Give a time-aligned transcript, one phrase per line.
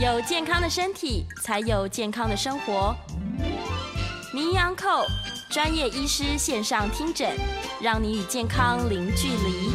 [0.00, 2.96] 有健康的身体，才有健康的生活。
[4.32, 4.74] 名医堂
[5.50, 7.36] 专业医师线上听诊，
[7.82, 9.70] 让你与健康零距离。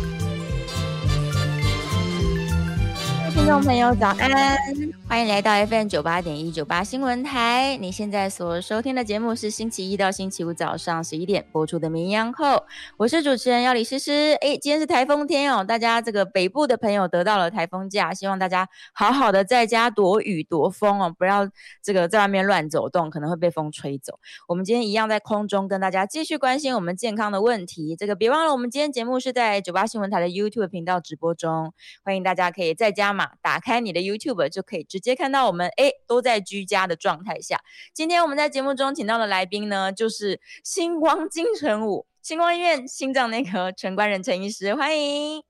[3.35, 4.57] 听众朋友，早安！
[5.07, 7.77] 欢迎来到 FM 九八点一九八新闻台。
[7.77, 12.45] 你现在所收听的节目是星期一到星期五早上十一点播出的《绵羊后》，
[12.97, 14.35] 我是主持人要李诗诗。
[14.41, 21.47] 哎，今天是台风天哦，大家这个北部的朋友得到了台风假，希望大家好好的在家躲雨躲风哦，不要
[21.83, 24.19] 这个在外面乱走动，可能会被风吹走。
[24.47, 27.95] 我们今天一样在空中跟大家继续关心我们健康的问题。
[27.95, 37.62] 这个别忘了，我们今天节目是在九八新闻台的 YouTube 频道直播中，欢迎大家可以在家嘛，打开你的 YouTube 就可以直接看到我们哎，都在居家的状态下。
[37.94, 45.44] 今天我们在节目中请到的来宾呢，就是星光金城武星光医院心脏内科陈冠仁陈医师，欢迎。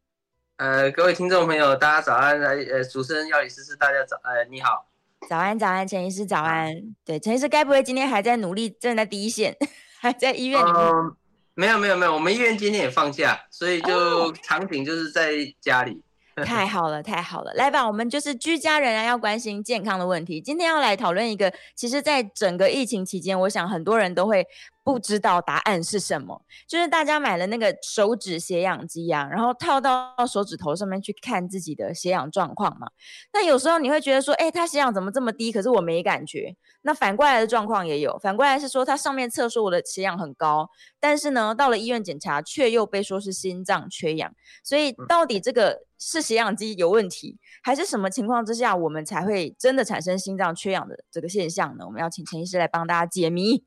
[0.58, 2.40] 呃，各位听众朋友，大家早安！
[2.40, 4.88] 来，呃，主持人要李诗诗，大家早，呃，你好，
[5.30, 6.74] 早安，早安，陈医师早安。
[7.04, 9.56] 对，陈医师该不会今天还在努力，正在第一线，
[10.00, 10.76] 还在医院里面？
[10.76, 11.18] 呃，
[11.56, 15.32] 没有，没有，没有，我们医院今天也放假，所以就场景就是在
[15.62, 15.92] 家里。
[15.92, 16.02] 哦
[16.44, 17.54] 太好了，太好了！
[17.54, 20.42] 来吧，我们就是居家人啊，要关心健康的问题。
[20.42, 24.46] 今天要来讨论一个，其实，在整个疫情期间，我想很多人都会。
[24.86, 32.86] 不知道答案是什么，就是大家买了那个手指血氧机啊，然后套到手指头上面去看自己的血氧状况嘛。
[33.34, 35.52] 那有时候你会觉得说，哎，他血氧怎么这么低？
[35.52, 36.56] 可是我没感觉。
[36.84, 40.70] 那反过来的状况也有，反过来是说他上面测说我的血氧很高，
[41.00, 44.36] 但是呢，到了医院检查却又被说是心脏缺氧。
[44.64, 51.84] 所以到底这个是血氧机有问题，还是什么情况之下我们才会真的产生心脏缺氧的这个现象呢？
[51.84, 53.64] 我们要请陈医师来帮大家解谜。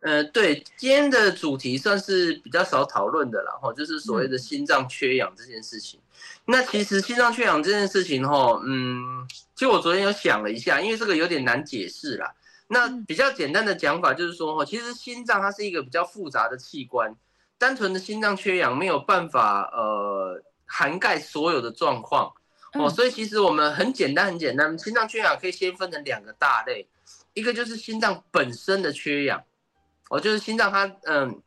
[0.00, 6.00] 呃，对，今天的主题算是比较少讨论的了哈，就是所谓的心脏缺氧这件事情。
[6.00, 6.12] 嗯、
[6.46, 12.34] 那其实心脏缺氧这件事情哈，嗯，其实我昨天有想了一下，因为这个有点难解释啦。
[12.68, 17.14] 那比较简单的讲法就是说哈，其实心脏它是一个比较复杂的器官，
[17.58, 22.32] 单纯的心脏缺氧没有办法呃涵盖所有的状况
[22.74, 26.86] 哦，所以其实我们很简单很简单，心脏缺氧可以先分成两个大类，
[27.32, 29.42] 一个就是心脏本身的缺氧。
[30.08, 31.42] 哦，就是心脏它，嗯，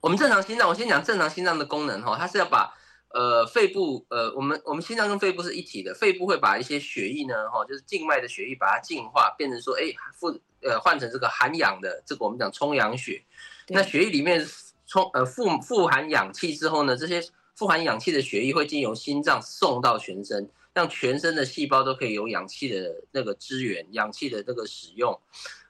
[0.00, 2.72] 我们正常心脏，我先讲正常心脏的功能哈，它是要把
[3.10, 10.28] 呃肺部，呃，我们我们心脏跟肺部是一体的，肺部会把一些血液呢，哈，就是静脉的血液把它净化，变成说，哎，富
[10.62, 13.22] 呃换成这个含氧的，这个我们讲充氧血。
[13.66, 14.46] 那血液里面
[14.86, 17.22] 充呃富富含氧气之后呢，这些
[17.58, 25.18] 富含氧气的血液会经由心脏送到全身，让全身的细胞都可以有氧气的那个支援，氧气的那个使用。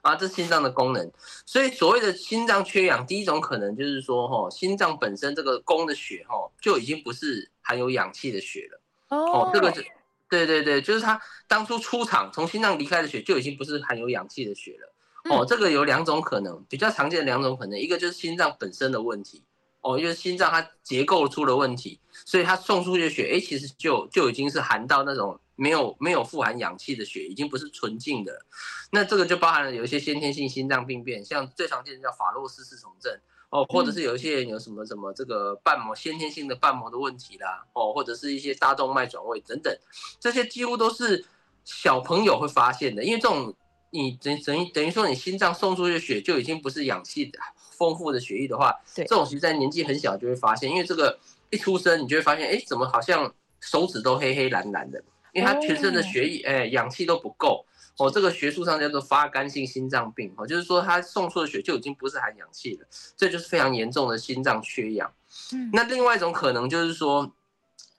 [0.02, 1.10] 啊，这是心脏的功能，
[1.46, 8.80] 所以所谓的心脏缺氧，第一种可能就是说，哈，心脏本身这个供的血，哈，就已经不是含有氧气的血了。
[9.08, 9.82] 哦，这个是，
[10.28, 15.34] 对对对，就是它当初出厂从心脏离开的血就已经不是含有氧气的血了。
[15.34, 19.42] 哦，这个有两种可能，比较常见的两种可能，一个就是心脏本身的问题，
[19.88, 25.40] 哦，因为心脏它结构出了问题，所以它送出去的血，哎，其实就就已经是含到那种。
[25.60, 28.46] 没有没有富含氧气的血，已经不是纯净的，
[28.92, 33.12] 那这个就包含了有一些先天性心脏病变，像最常见的叫法洛斯氏重症
[33.50, 39.76] 哦，或者是有一些人有什么什么这个瓣膜先天性的瓣膜的问题啦，哦，或者是一些大动脉转位等等，
[40.20, 41.24] 这些几乎都是
[41.64, 43.52] 小朋友会发现的，因为这种
[43.90, 47.36] 你等等于等于说你心脏送出去的血就已经不是氧气的
[47.78, 51.18] 丰富的血液的话，对，这种其实在年纪很小就会发现，因为这个
[51.50, 55.02] 一出生你就会发现，哎，怎么好像手指都黑黑蓝蓝的。
[55.34, 57.64] 因为他全身的血液，哎，氧气都不够，
[57.98, 65.12] 哦，这个学术上叫做发干性心脏病，哦，就是说他送出的血就已经不是含氧气了，这就是非常严重的心脏缺氧。
[65.52, 67.30] 嗯，那另外一种可能就是说，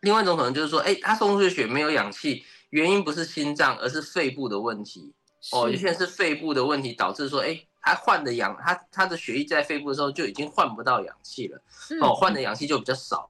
[0.01, 5.13] 另外一种可能就是说，哎，他送出的血没有氧气，原因不是心脏，而是肺部的问题。
[5.51, 11.61] 哦，有些人是肺部的问题导致说，哎，他换的氧，他他的血液在肺部的时候就已经换不到氧气了，
[12.01, 13.29] 哦，换的氧气就比较少，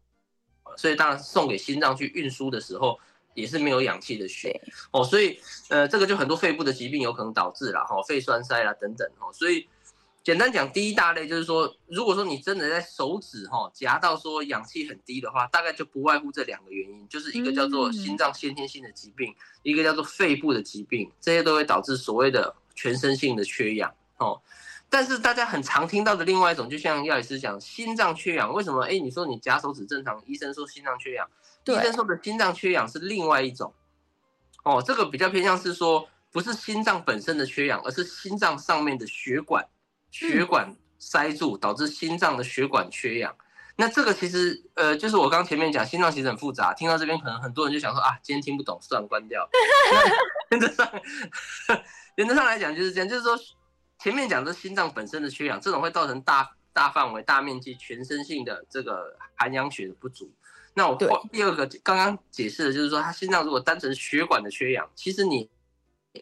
[0.75, 2.99] 所以当然送给心脏去运输的时候。
[3.35, 4.59] 也是没有氧气的血。
[4.91, 9.31] 哦，所以呃，这个就很多肺部的疾病有可能导致了哈，肺栓塞啦等等哦。
[9.31, 9.65] 所以
[10.23, 24.41] 简单讲，第一大类就是说，如果说你真的在手指哈夹到说氧气很低的话，大概就不外乎这两个原因，就是一个叫做心脏先天性的疾病，一个叫做肺部的疾病，这些都会导致所谓的全身性的缺氧哦。
[24.91, 28.81] 但是大家很常听到的另外一种，就像药理师讲，心脏缺氧，为什么？
[28.83, 31.27] 哎，你说你夹手指正常，医生说心脏缺氧。
[31.65, 33.71] 医生说的心脏缺氧是另外一种，
[34.63, 39.67] 哦，这个比较偏向是说，不是心脏本身的缺氧，而是心脏上面的血管，
[40.09, 43.35] 血管塞住导致心脏的血管缺氧。
[43.75, 46.73] 那这个其实呃，就是我刚前面讲，心脏其实很复杂。
[46.73, 49.47] 听到这边，可能很多人就想说啊，今天听不懂，算了，关掉。
[50.49, 50.91] 原则上，
[52.15, 53.37] 原则上来讲就是这样，就是说
[53.99, 60.31] 前面讲的心脏本身的缺氧，这种会造成大大范围、大面积、全身性的这个含氧血的不足。
[60.73, 60.97] 那我
[61.29, 65.49] 第二个刚刚解释的就是说，他心脏如果单纯血管的缺氧，其实你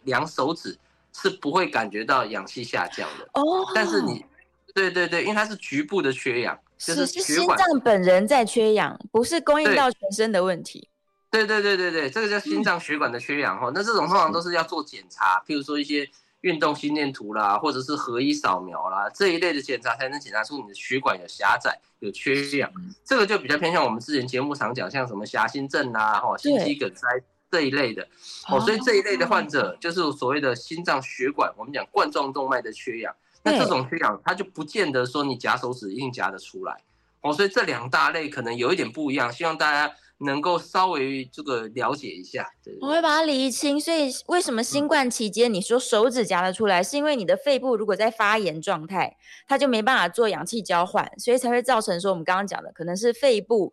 [0.06, 0.76] 量手指
[1.14, 3.72] 是不会感觉到氧气下降的哦。
[3.76, 4.26] 但是你，
[4.74, 10.90] 对对对，因为它是局部的缺氧，就是血管心脏本人在缺氧，不是供应到全身的问题。
[11.30, 13.72] 对对对对对，这个叫心脏血管的缺氧哈。
[13.76, 16.10] 那这种通常都是要做检查，譬如说一些。
[16.48, 22.72] 运动心电图啦，或者是核医扫描啦，这一类的检查才能检查出你的血管有狭窄、有缺氧。
[23.04, 27.06] 这个就比较偏向我们之前节目常讲，像什么狭心症啊、哈心肌梗塞
[27.52, 28.08] 这一类的。
[28.48, 33.14] 哦，所以这一类的患者就是所谓的心脏血管，我们讲冠状动脉的缺氧。
[33.44, 36.82] 那这种缺氧，它就不见得说你夹手指一定夹得出来。
[37.22, 39.94] 哦，所以这两大类可能有一点不一样，希望大家。
[40.20, 42.50] 能够稍微这个了解一下，
[42.82, 43.80] 我会把它理清。
[43.80, 49.16] 所以为什么新冠期间你说手指夹得出来，是因为你的肺部如果在发炎状态，
[49.48, 53.72] 它就没办法做氧气交换，所以才会造成说我们刚刚讲的，可能是肺部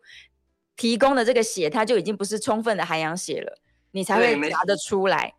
[0.77, 3.57] 提供的这个血，它就已经不是充分的含氧血了，
[3.89, 5.33] 你才会夹得出来。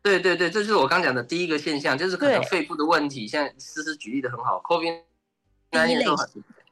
[0.00, 3.26] 对对对，这就是我刚讲的第一个现象，就是可能肺部的问题。
[3.26, 5.00] 现在思思举例的很好，COVID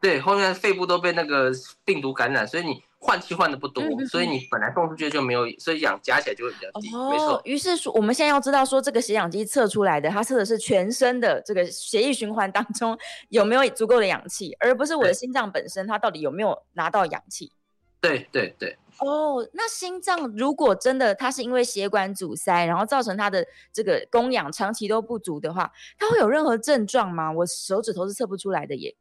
[0.01, 1.51] 对，后面肺部都被那个
[1.85, 2.85] 病毒感染，所以你。
[3.05, 6.89] 换气换的不多，所以你本来送出去就没有，所以氧加起来就会比较低。
[6.97, 7.39] 哦、没错。
[7.45, 12.97] 于是说，我们现在要知道说，这个血氧机测出来的，它测的是全身的这个血液循环当中
[13.29, 17.53] 有没有足够的氧气，而不是我的心脏本身它到底有没有拿到氧气。
[18.01, 18.75] 对对对。
[19.01, 27.31] 哦，那心脏如果真的它是因为血管阻塞，然后造成它的这个供氧长期都不足的话，它会有任何症状吗？
[27.31, 28.95] 我手指头是测不出来的耶。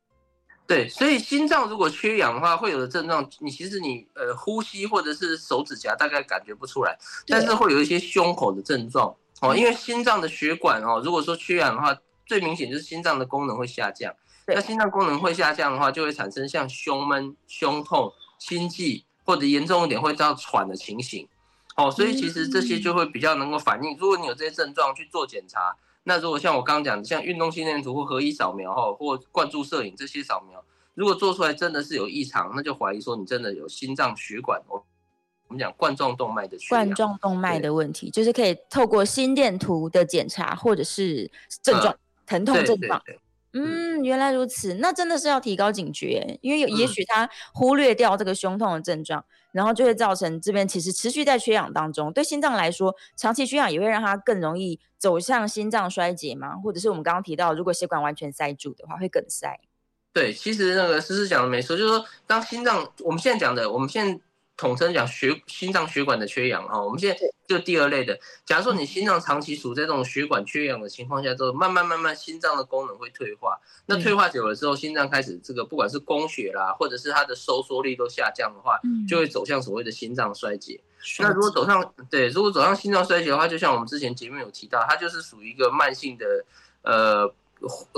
[0.65, 11.93] 对，所以心脏如果缺氧的话，会有的症状，你其实你呃呼吸或者是手指甲大概感觉不出来，但是会有一些胸口的症状哦，因为心脏的血管哦，如果说缺氧的话，
[12.25, 14.13] 最明显就是心脏的功能会下降。
[14.47, 21.27] 那心脏功能会下降的话，就会产生像胸闷、胸痛、心悸，或者严重一点会到喘的情形。
[21.75, 25.75] 哦，所以其实这些就会比较能够反映，如果你有这些症状去做检查。
[26.05, 30.63] 那如果像我刚刚讲的，像运动心电图或核一扫描哈，或灌注摄影这些扫描，
[30.93, 34.83] 如果做出来真的是有异常，那就怀疑说你真的有心脏血管哦，
[35.47, 43.01] 我们讲冠状动脉的血冠状动脉的问题，就是可以透过心电图的检查或者是症状、呃、疼痛症状。
[43.55, 52.11] 嗯，原来如此，那真的是要提高警觉，因为有也许他忽略掉这个胸痛的症状，嗯、然后就会造成这边其实持续在缺氧当中。
[52.11, 59.57] 对心脏来说，长期缺氧也会让它更容易走向心脏衰竭嘛，或者是我们刚刚提到，如果血管完全塞住的话，会梗塞。
[60.11, 64.19] 对，其实那个思思讲的没错，就是说当心脏，我们现在讲的，我们现在。
[64.55, 67.17] 统称讲血心脏血管的缺氧哈，我们现在
[67.47, 68.17] 就第二类的。
[68.45, 73.59] 假如说你心脏长期处在这种血管缺氧的情况下之后，慢慢慢慢心脏的功能会退化。
[73.87, 78.79] 那退化久了之后，心脏开始这个不管是供血啦，或者是它的收缩力都下降的话，
[79.09, 80.79] 就会走向所谓的心脏衰竭。
[81.19, 86.45] 那如果走上对，如果走上心脏衰竭的话，就像我们之前节目有提到，它就是属于一个慢性的
[86.83, 87.33] 呃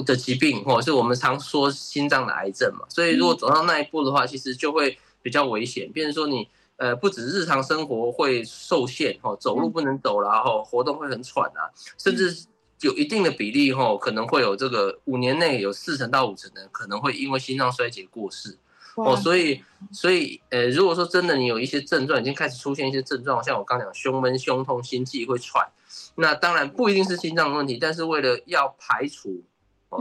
[0.05, 2.85] 的疾病，或者是我们常说心脏的癌症嘛。
[2.87, 4.97] 所以如果走到那一步的话，其实就会。
[5.25, 12.45] 比较危险，变成说你呃，不止日常生活会受限哦，走路不能走，然后活动会很喘啊，甚至
[12.81, 18.59] 有一定的比例吼，可能会有这个五年内有四成到五成的人可能会因为心脏衰竭过世。
[18.95, 19.63] 哦，所以。
[19.91, 25.67] 所以呃，如果说真的你有一些症状已经开始出现一些症状，像我刚讲胸闷、胸痛、心悸会喘，
[26.15, 29.43] 那当然不一定是心脏的问题，但是为了要排除。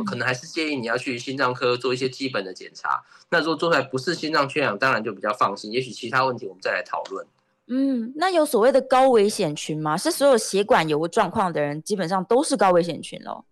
[0.02, 3.02] 可能还是建议你要去心脏科做一些基本的检查。
[3.28, 5.70] 那如果做出来不是心脏缺氧，当然就比较放心。
[5.70, 7.26] 也许其他问题我们再来讨论。
[7.66, 9.96] 嗯，那有所谓的高危险群吗？
[9.96, 13.44] 是所有血管有状况的人基本上都是高危险群喽？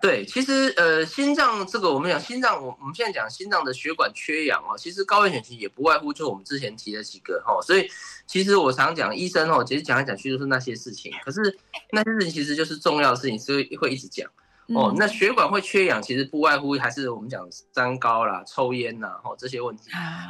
[0.00, 7.58] 对，其实呃，心脏这个我们讲心脏，我我们现在讲心脏的血管缺氧哦，其实高危险群也不外乎就我们之前提的几个哈。
[7.62, 7.90] 所以
[8.24, 11.10] 其实我常讲医生哦，其实讲来讲去都是那些事情。
[11.24, 11.58] 可是
[11.90, 14.30] 那些事情其实就是重要的事情，所以会一直讲。
[14.74, 19.84] 哦，那血管会缺氧，其实不外乎还是我们讲三高啦、抽烟呐，哦这些问题。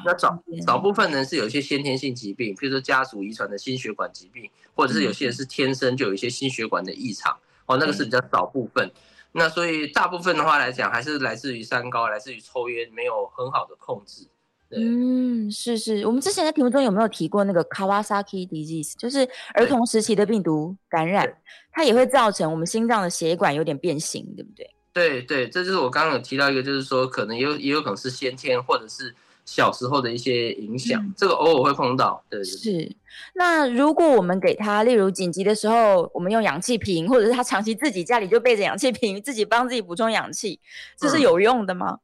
[0.04, 7.37] 那少少部分人是有一些先天性疾病，比如说家族遗传的心血管疾病，或者是有些人是天生就有一些心血管的异常。
[7.66, 8.90] 哦，那个是比较少部分。
[9.33, 14.26] 那所以大部分的话来讲，还是来自于三高，来自于抽烟没有很好的控制。
[14.71, 21.33] 嗯，是是，我们之前在题目中有没有提过那个 Kawasaki disease，就是儿童时期的病毒感染，
[21.73, 24.71] 它也会造成我们心脏的血管有点变形，对不对？
[24.93, 32.23] 对对，这就是我刚刚有提到一个，就是说可能也有也有可能是先天或者是小时候的一些影响，嗯、这个偶尔会碰到。
[32.29, 32.95] 对，是。
[33.35, 40.61] 那如果我们给他，例如紧急的时候，我们用氧气瓶，或者是他长期自己家里就备着氧气瓶，自己帮自己补充氧气，
[40.97, 41.93] 这是有用的吗？
[41.93, 42.01] 嗯、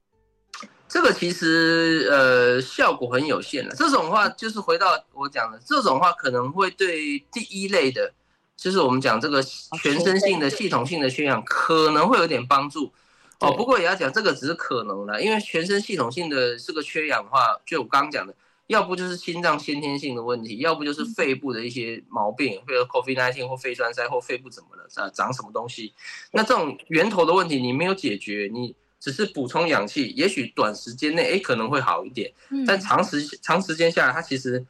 [0.95, 3.75] 这个其实呃效果很有限的。
[3.75, 8.15] 这种话就是回到我讲的，这种话可能会对第一类的，
[8.57, 12.93] 就是我们讲这个全身性的系统性的缺氧可能会有点帮助。
[13.41, 18.33] 哦，不过也要讲，这个只是可能了，因为全身系统性的这个缺氧的话，就我刚刚讲的，
[18.69, 25.93] 要不就是心脏先天性的问题，要不就是肺部的一些毛病，比如 COVID-19 或肺栓塞或肺部怎么了，啊，长什么东西？
[26.31, 32.33] 那这种源头的问题你没有解决，你只是补充氧气，也许短时间内哎可能会好一点，
[32.67, 34.65] 但长时长时间下来它其实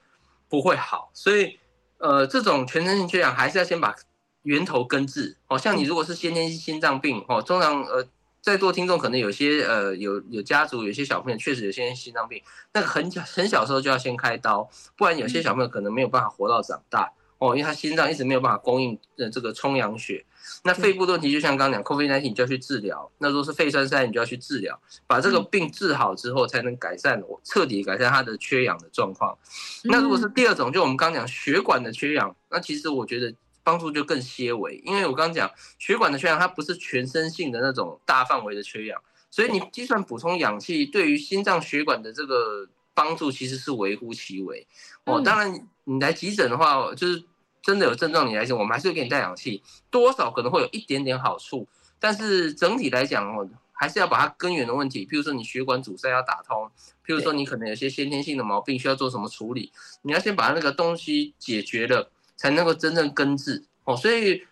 [0.48, 1.56] 不会好，所以
[1.98, 3.94] 呃这种全身性缺氧还是要先把
[4.42, 5.36] 源头根治。
[5.46, 8.08] 哦，像你如果是先天性心脏病，哦，通常呃。
[8.44, 12.42] 在座听众可能有些呃有有家族有些小朋友确实有些心脏病，
[12.74, 20.26] 那个很小很小时候就要先开刀，不然有些小朋友可能没有办法活到长大哦，因为他心脏一直没有办法供应呃这个充氧血。
[20.64, 29.36] 那肺部的问题就像刚刚讲，COVID-19 你就要去治疗，那如果是肺栓塞你就要去治疗，把这个病治好之后才能改善彻底改善它的缺氧的状况。
[29.84, 33.34] 那如果是第二种，就我们刚刚讲血管的缺氧，那其实我觉得。
[33.66, 44.66] 帮助就更些微，因为我刚刚讲血管的缺氧，它不是全身性的那种大范围的缺氧，所以你计算补充氧气对于心脏血管的这个帮助其实是微乎其微。
[45.04, 47.24] 哦，当然你来急诊的话，就是
[47.64, 51.66] 真的有症状，你来讲，我们还是会给你带氧气，多少可能会有一点点好处，
[51.98, 56.70] 但是整体来讲哦，还是要把它根源的问题，譬如说你血管阻塞要打通，
[57.06, 62.10] 譬如说你可能有些先天性的毛病需要做什么处理，你要先把那个东西解决了。
[62.36, 64.42] 才能够真正根治哦，所以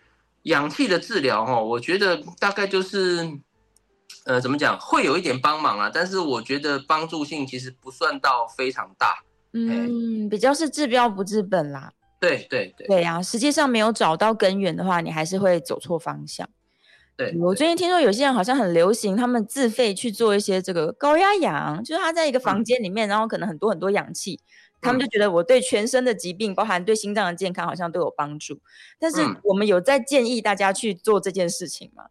[0.43, 3.37] 氧气的治疗哈，我觉得大概就是，
[4.23, 11.91] 呃，怎么讲，会有一点帮忙啊，但是我觉得帮助性其实不算到非常大，嗯，比较是治标不治本啦。
[12.27, 16.49] 对对对，对呀，实际上没有找到根源的话，你还是会走错方向。
[17.15, 24.39] 对，我最近听说有些人好像很流行，他们自费去做一些这个高压氧，就是他在一个房间里面，然后可能很多很多氧气。
[24.81, 28.59] 他们就觉得我对全身的疾病，包含对心脏的健康，好像都有帮助。
[28.99, 32.05] 但是我们有在建议大家去做这件事情吗？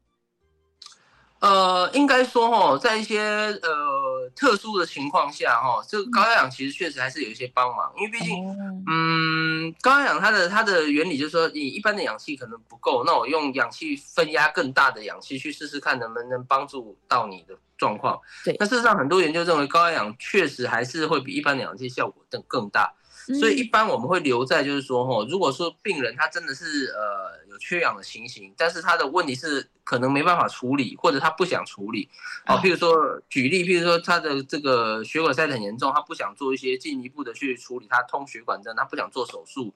[1.42, 8.32] 呃，应该说哈，在一些呃特殊的情况下哈，这个高压氧其实确实还是有一些帮忙，因为毕竟，
[8.88, 18.20] 嗯，高压氧它的它的原理就是说，你一般的氧气可能不够，那我用氧气分压更大的氧气去试试看能不能帮助到你的状况。
[18.44, 22.94] 对，那事实上很多研究认为高压氧确实还是会比一般的氧气效果更更大。
[23.38, 32.08] 所以一般我们会留在，就是说，吼，如果说病人他真的是呃有缺氧的情形，但是他的问题是可能没办法处理，或者他不想处理，
[32.46, 39.72] 哦，譬如说举例，譬如说他的这个血管塞得很严重，他不想做一些进一步的去处理他通血管症，他不想做手术，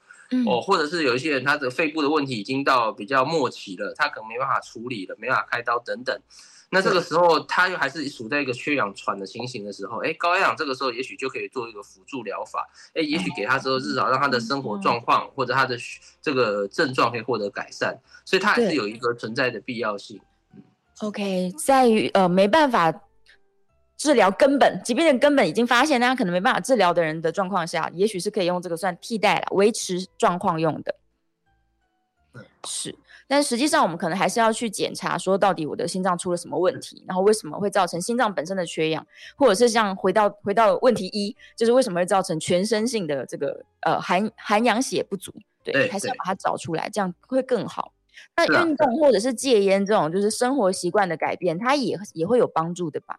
[0.47, 6.21] 哦，或者是有一些人他的肺部的问题已经到比较末期了，他可能没办法处理了，没办法开刀等等。
[6.69, 15.77] 那这个时候，他又还是处在一个缺氧喘的情形的时候，哎，高压氧这个时候也许就可以做一个辅助疗法，哎，也许给他之后，至少让他的生活状况或者他的
[16.21, 20.21] 这个症状可以获得改善，所以他还是有一个存在的必要性。
[20.55, 20.63] 嗯
[21.03, 22.93] ，OK，在于呃没办法
[23.97, 30.95] 治疗根本疾病的根本已经发现，大家可能没办法治疗的人的状况下，也许是可以用这个算替代了，维持状况用的。
[32.35, 32.95] 嗯，是。
[33.29, 39.05] 但实际上，我们可能还是要去检查，说到底我的心脏出了什么问题，然后为什么会造成心脏本身的缺氧，
[39.35, 45.33] 或者是像回到回到问题一，就是为什么会造成全身性的这个呃含含氧血不足？
[45.65, 47.93] 对，对还是要把它找出来，这样会更好。
[48.37, 53.19] 那运动或者是戒烟这种，就是生活习惯的改变，它也也会有帮助的吧？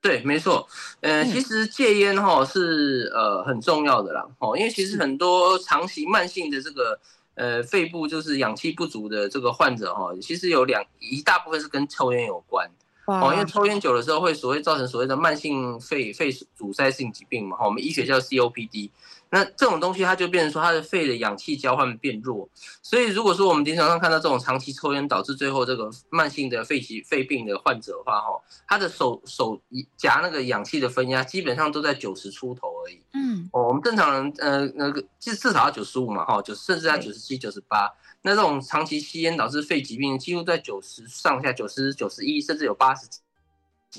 [0.00, 0.68] 对，没错。
[1.00, 7.00] 呃，其实戒烟哈是呃很重要的啦，哦，因为其实很多长期慢性的这个。
[7.34, 12.70] 呃，肺部就是氧气不足的这个患者哈，其实有两一大部分是跟抽烟有关
[13.06, 18.90] 哦，因为抽烟久的时候会所谓造成所谓的慢性肺肺阻塞性疾病嘛，哈，我们医学叫 COPD。
[19.34, 22.46] 那这种东西，它就变成说，它的肺的氧气交换变弱，
[22.82, 29.58] 所以如果说我们临床上看到这种长期抽烟导致最后这个慢性的肺疾肺病的患者的话，哈，他的手手
[29.96, 33.00] 夹那个氧气的分压基本上都在九十出头而已。
[33.14, 37.90] 嗯，哦，我们正常人呃那个至至少要九十五嘛，哈，九甚至在九十七、九十八。
[38.20, 43.18] 那这种长期吸烟导致肺疾病，几乎在九十上下，九十九十一，甚至有八十几。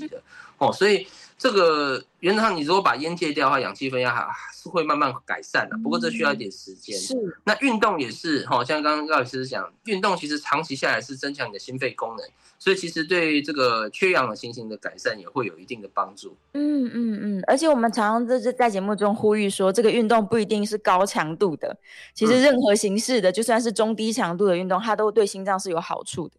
[0.07, 0.19] 的
[0.57, 1.07] 哦，所以
[1.43, 5.77] 这个原则上，你如果把烟戒掉的话，氧气分压还是会慢慢改善的。
[5.83, 6.97] 不过这需要一点时间。
[6.97, 7.13] 是。
[7.43, 12.25] 那运动也是哈，像刚刚高老师讲，运动其实长期下来是增强你的心肺功能，
[12.57, 16.33] 所以其实对这个缺氧的情形的改善也会有一定的帮助。
[16.53, 17.43] 嗯嗯嗯。
[17.45, 21.75] 而且我们常常在在节目中呼吁说，这个运动不一定是高强度的，
[22.13, 26.35] 其实任何形式的，就算是中低强度的运动，它都对心脏是有好处的。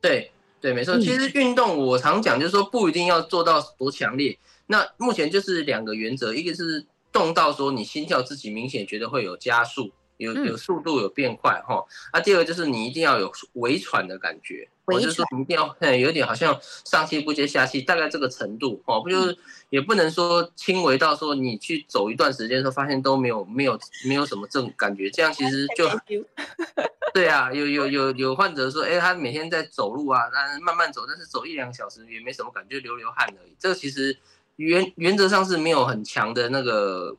[0.00, 0.32] 对。
[0.60, 0.98] 对，没错。
[0.98, 4.38] 其实运动我常讲，就是说不一定要做到多强烈。
[4.66, 11.84] 那目前就是两个原则，一个是动到说你心跳自己明显觉得会有加速，有有速度有变快哈。
[12.12, 14.68] 那第二个就是你一定要有微喘的感觉。
[14.84, 19.36] 我就是说，你一定要，有点好像上气不接下气，大概这个程度哦，不就是
[19.68, 25.86] 也不能说轻微到说你去走一段时间的时候发现都没有没有没有什么症感觉，这样其实就，
[27.12, 33.54] 对啊，有有有有患者说，哎，他每天在走路啊，但是慢慢走，但是走一两小时也没什么感觉，流流汗而已。
[33.58, 34.16] 这个其实
[34.56, 37.16] 原原则上是没有很强的那个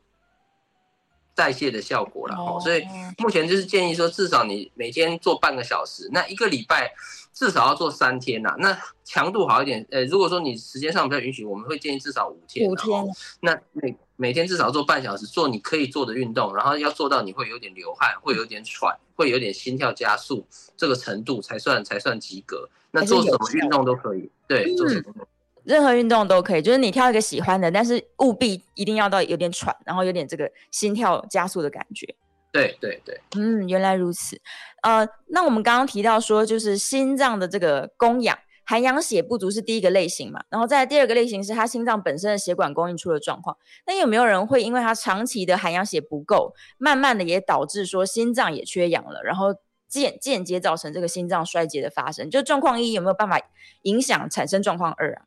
[1.34, 2.84] 代谢的效果了哦，所以
[3.18, 6.92] 目前就是建议说，至少你每天做半个小时，那一个礼拜。
[7.32, 9.86] 至少要做三天呐、啊，那强度好一点。
[9.90, 12.68] 呃，如果说你时间上比较允许，我们会建议至少五天。
[12.68, 13.04] 五天。
[13.40, 20.46] 那每每天至少做半小时，做你可以做的运动，然后要做到你会有点流汗，会有点喘，会有点心跳加速
[20.76, 22.68] 这个程度才算才算及格。
[22.90, 25.26] 那做什么运动都可以，对，做什么运动
[25.62, 32.14] 任何运动都可以，就是你挑一个喜欢的，但是务必一定要到有点喘，然后有点这个心跳加速的感觉。
[32.52, 34.40] 对对对，嗯，原来如此。
[34.82, 43.56] 呃，那我们刚刚提到说，就是心脏的这个供氧，含氧血不足是第一个类型嘛，然后再第二个类型是他心脏本身的血管供应出了状况。
[43.86, 49.54] 那有没有人会因为他长期的含氧血不够，慢慢的也导致说心脏也缺氧了，然后
[49.88, 52.28] 间间接造成这个心脏衰竭的发生？
[52.28, 53.40] 就状况一有没有办法
[53.82, 55.22] 影响产生状况二啊？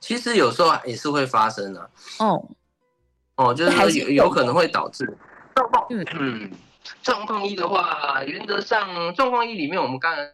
[0.00, 1.90] 其实有时候也是会发生的、啊。
[2.18, 2.48] 哦，
[3.36, 5.16] 哦，就是有有可能会导致。
[5.54, 6.50] 状况，嗯嗯，
[7.02, 10.32] 状况一的话，原则上状况一里面，我们刚才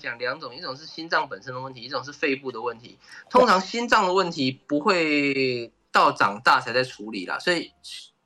[0.00, 2.98] 讲两种，一种是心脏本身的问题，一种是肺部的问题。
[3.30, 7.72] 通常心脏的问题不会到长大才在处理啦，所以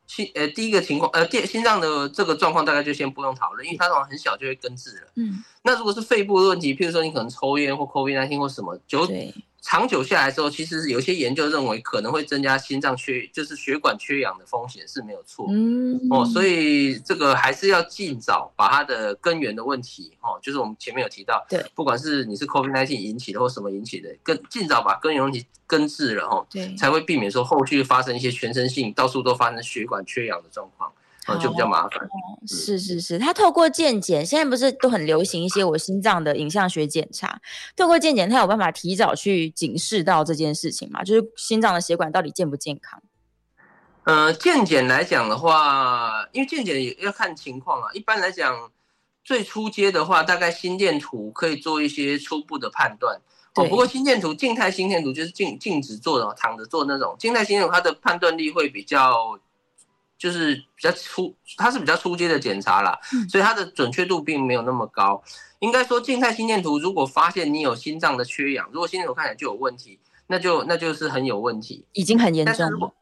[0.06, 5.12] 心呃第一个情况呃第心脏的这个状况大概就先不用讨论，因为它通常很小就会根治了。
[5.14, 9.06] 嗯，那如果是肺部的问题，譬如说你可能抽烟或 COVID-19 或什么，久
[9.62, 15.46] 长久下来之后，其实有些研究认为可能会增加心脏缺，就是血管缺氧的风险是没有错。
[15.50, 30.90] 嗯哦，所以这个还是要尽早把它的根源的问题，哦，就是我们前面有提到，对，不管是你是 COVID-19 引起的或什么引起的，更尽早把根源问题根治了，哦，对，才会避免说后续发生一些全身性到处都发生血管缺氧的状况。
[31.40, 32.08] 就比较麻烦。
[32.46, 37.40] 是是是，他透过健检，现在不是都很流行一些我心脏的影像学检查？
[37.76, 41.04] 透过健检，他有办法提早去警示到这件事情嘛？
[41.04, 43.02] 就是心脏的血管到底健不健康？
[44.04, 47.92] 呃，健检来讲的话，因为健检也要看情况啊。
[47.92, 48.72] 一般来讲，
[49.22, 53.20] 最初阶的话，大概心电图可以做一些初步的判断。
[53.54, 59.38] 哦，不过心电图静态心电图就是静静止做的，躺着做那种静态心电图，它的判断力会比较。
[60.20, 62.96] 就是比较初，它是比较初阶的检查啦，
[63.28, 65.20] 所以它的准确度并没有那么高。
[65.60, 72.92] 应该说，静态心电图如果发现你有心脏的缺氧，如果心电图看起来就有问题，那就那就是很有问题，已经很严重了。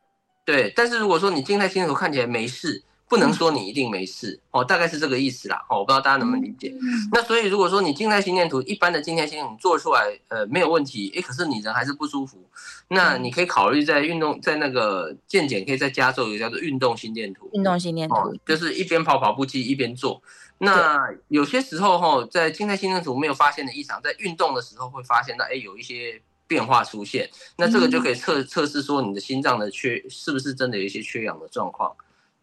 [0.45, 2.85] 对，但是如果说你静态心电图看起来没事。
[3.09, 6.75] 不能说你一定没事、嗯、哦，大概是这个意思啦哦，我不知道大家能不能理解。
[6.81, 12.45] 嗯、那所以如果说你静态心电图一般的静态心电图做出来呃没有问题，诶，可是你人还是不舒服，
[12.89, 17.49] 那你可以考虑在运动在那个健检可以再加做一个叫做运动心电图。
[17.53, 20.23] 运动心电图、哦、就是一边跑跑步机一边做。
[20.59, 31.95] 那有些时候哈、哦，在静态心电图没有发现的异常，在运动的时候会发现到诶有一些变化出现，那这个就可以测测试说你的心脏的缺是不是真的有一些缺氧的状况。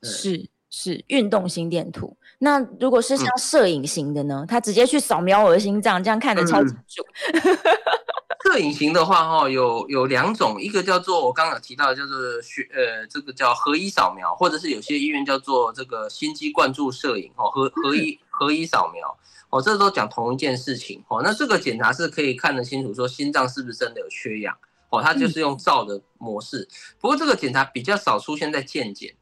[0.01, 0.47] 是。
[0.77, 2.17] 是运动心电图。
[2.39, 4.45] 那如果是像摄影型的呢？
[4.45, 7.01] 他直接去扫描我的心脏，这样看得超清楚。
[8.43, 19.17] 摄影型的话，哈，有有两种，一个叫做我刚刚有提到的，叫做血呃，这个叫合一扫描，或者是有些医院叫做这个心肌灌注摄影，哦，合合一合一扫描，
[19.49, 24.55] 哦，这都讲同一件事情，哦，那这个检查是可以看得清楚，说心脏是不是真的有缺氧，
[24.89, 26.67] 哦，它就是用照的模式。
[26.99, 29.15] 不过这个检查比较少出现在健检。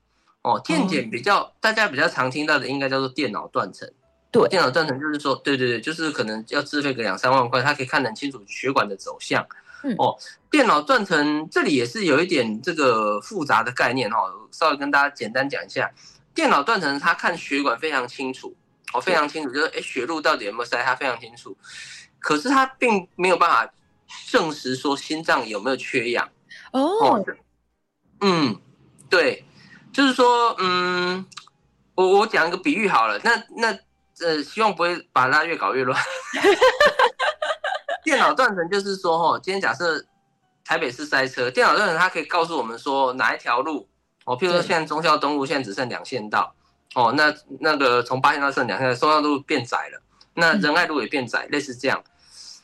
[0.44, 3.92] 哦，电检比较、嗯、大家比较常听到的，应该叫做电脑断层。
[4.32, 9.46] 对，电脑断层就是说，对对对，就是可能要自费个两三万块，它可以看得很清楚血管的走向。
[9.84, 10.18] 嗯、哦，
[10.50, 15.92] 电脑断层这里也是有一点这个复杂的概念哈、哦，稍微跟大家简单讲一下。
[16.34, 18.56] 电脑断层它看血管非常清楚，
[18.94, 21.56] 哦，非常清楚，就是哎血路到底有没有塞，它非常清楚。
[22.18, 23.72] 可是它并没有办法
[24.30, 26.28] 证实说心脏有没有缺氧。
[26.72, 27.26] 哦，哦，
[28.22, 28.60] 嗯，
[29.10, 29.46] 对，
[29.94, 31.24] 就是说，嗯，
[31.96, 33.78] 我我讲一个比喻好了，那那
[34.26, 36.00] 呃，希望不会把它越搞越乱。
[38.04, 40.04] 电脑断层就是说，哈，今天假设
[40.66, 43.88] 台北市塞车，电脑断层它可以告诉我们说哪一条路，
[44.26, 46.54] 哦，譬如说现在忠孝东路现在只剩两线道，
[46.96, 50.02] 哦，那那个从八线道剩两线道，忠孝路变窄了，
[50.34, 52.04] 那仁爱路也变窄，嗯、类似这样。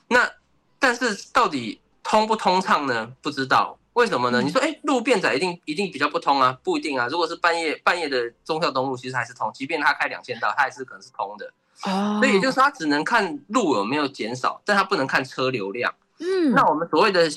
[0.09, 0.29] 那
[0.77, 3.13] 但是到底通不通畅呢？
[3.21, 3.78] 不知道。
[3.93, 4.41] 为什么呢？
[4.41, 6.57] 你说，哎，路变窄一定一定比较不通啊？
[6.63, 7.07] 不一定啊。
[7.09, 11.51] 如果是半夜半夜的忠孝东路，其实还是通，即便他开两线道，它还是可能是通的。
[11.83, 15.93] 哦，所以也就是说，他只能看路有没有减少，但他不能看车流量。
[16.19, 17.29] 嗯，那我们所谓的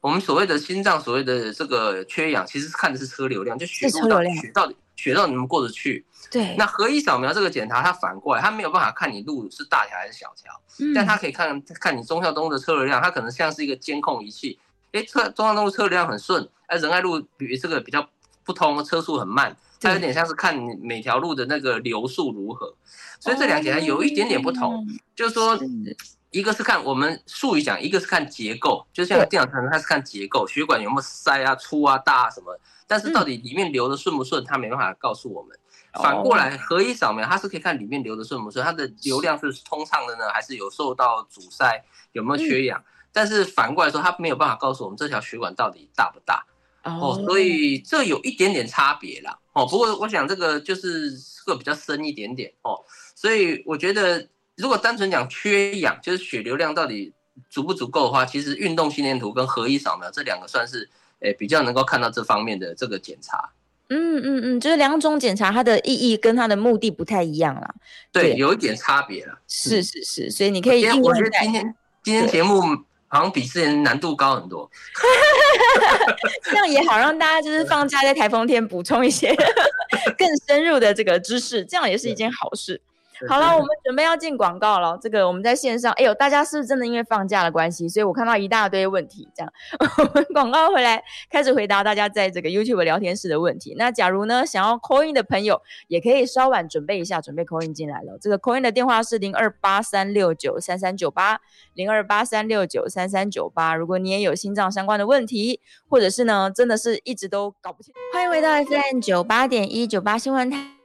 [0.00, 6.04] 我们所谓的心脏所谓的这个缺氧，其实看的是车流量，就血路到血到底血到底能过得去。
[6.30, 6.56] 对。
[6.56, 14.58] 那核医扫描这个检查，它反过来，它没有办法看你路是大条还是小条，嗯，但它可以看看你忠孝东路的车流量，它可能像是一个监控仪器。
[14.96, 18.08] 哎，车中央东路车流量很顺，哎，仁爱路比这个比较
[18.44, 22.74] 不通，车速很慢，它有点像是看每条路的那个流速如何，
[23.20, 25.58] 所以这两点有一点点不同，就是说，
[26.30, 35.56] 一个是看我们术语讲，一个是看结构，就像电脑可能它是看结构，血管有没有塞啊、粗啊、大啊什么，但是到底里面流的顺不顺，它没办法告诉我们。
[36.02, 41.82] 反过来，核一扫描它是可以看里面流的顺不顺，它的流量是通畅的呢，还是有受到阻塞，
[42.12, 42.82] 有没有缺氧？
[43.16, 46.44] 但是反过来说，他没有办法告诉我们这条血管到底大不大
[46.82, 49.64] 哦，所以这有一点点差别啦哦。
[49.64, 57.14] 不过我想这个就是这个比较深一点点哦，所以我觉得如果单纯讲缺氧，就是血流量到底
[57.48, 63.48] 足不足够的话，其实运动心电图跟核医扫描这两个算是诶比较能够看到这方面的这个检查。
[63.88, 67.74] 嗯嗯嗯，就是两种检查它的意义跟它的目的不太一样啦。
[68.12, 69.38] 对，有一点差别了。
[69.48, 70.84] 是是是，所以你可以。
[71.00, 72.60] 我觉得今天今天节目。
[73.08, 74.68] 好像比之前难度高很多，
[76.44, 79.34] 这样也好让大家就是放假在台风天补充一些
[80.18, 82.80] 更深入的这个知识，这样也是一件好事。
[83.28, 84.98] 好了， 我们准备要进广告了。
[85.00, 89.28] 这个我们在线上，哎呦，大家是不是真的因为放假的关系，所以我看到一大堆问题？
[89.34, 89.52] 这样，
[89.98, 93.74] 我们广告回来开始回答大家在这个 YouTube 聊天室的问题。
[93.78, 98.18] 那假如呢，想要 call in 的朋友，也可以稍晚准备一下，准备 call in 进来了。
[98.20, 101.40] 这个 call in 的电话是零二八三六九三三九八
[101.74, 103.74] 零二八三六九三三九八。
[103.74, 110.75] 如果你也有心脏相关的问题，或者是呢，真的是一直都搞不清，欢迎回到 FM 九八点一九八新闻台。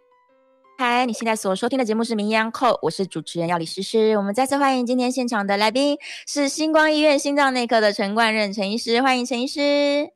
[0.83, 4.17] 嗨，你现在所收听的节目是《名医央叩》，我是主持人药理诗诗。
[4.17, 10.09] 我们再次欢迎今天现场的来宾是星光医院心脏内科的陈冠任陈医师，欢迎陈医师。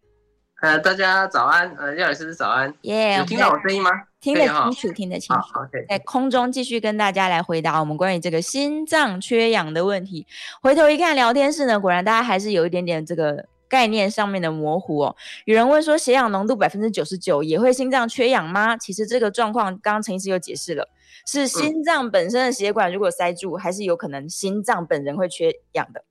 [0.63, 2.73] 呃，大家早安，呃，药理诗诗早安。
[2.81, 3.91] 耶，有听到我声音吗？
[4.19, 5.41] 听得清楚，听得清楚。
[5.53, 5.85] 好，OK。
[5.87, 10.25] 在空中继续跟大家来回答我们关于这个心脏缺氧的问题。
[10.63, 13.45] 回头一看聊天室呢，果然大家还是有一点点这个。
[13.67, 18.77] 概念上面的模糊哦，有人问说血氧浓度百分之九十九也会心脏缺氧吗？
[18.77, 20.87] 其实这个状况刚刚陈医师又解释了，
[21.25, 26.03] 是心脏本身的血管如果塞住，嗯、还是有可能心脏本人会缺氧的。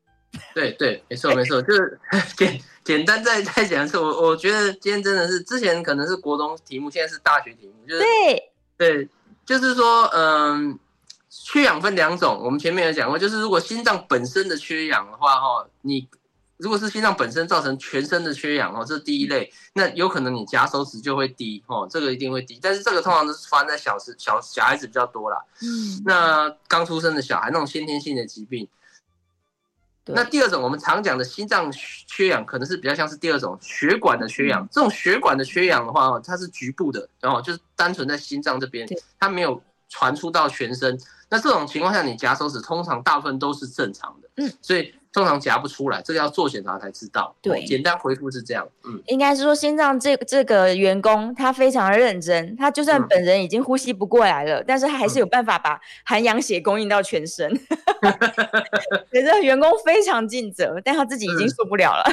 [0.52, 1.98] 对对，没错没错，就是
[2.36, 9.08] 简简单再再讲一次，我我觉得今天真的是之前可能是国中题目，现在是大学题目，就是对对，
[9.46, 10.76] 就是说嗯，
[11.30, 16.08] 缺氧分两种，我们前面有讲过，就是如果心脏本身的缺氧的话，哈，你。
[16.64, 22.58] 如果是心脏本身造成全身的缺氧哦，这是第一类，那有可能你夹手指就会低哦，这个一定会低。
[22.62, 25.36] 但是这个通常都是发生在小时小小孩子比较多啦。
[25.60, 28.66] 嗯，那刚出生的小孩那种先天性的疾病。
[30.06, 34.66] 那第二种我们常讲的心脏缺氧，可能是比较像是第二种血管的缺氧。
[34.72, 38.88] 这种血管的缺氧的话，它是局部的，然后就是单纯在心脏这边，
[39.20, 40.98] 它没有传出到全身。
[41.28, 44.30] 那这种情况下，你夹手指通常大部分都是正常的。
[44.36, 44.94] 嗯，所以。
[45.14, 47.32] 通常夹不出来，这个要做检查才知道。
[47.40, 48.66] 对，简单回复是这样。
[48.82, 57.48] 嗯，应该是说心脏这这个员工他非常的认真，他就算本人已经呼吸不过来了，嗯、但是他还是有办法把含氧血供应到全身。
[59.12, 62.04] 觉得员工非常尽责，但他自己已经受不了了。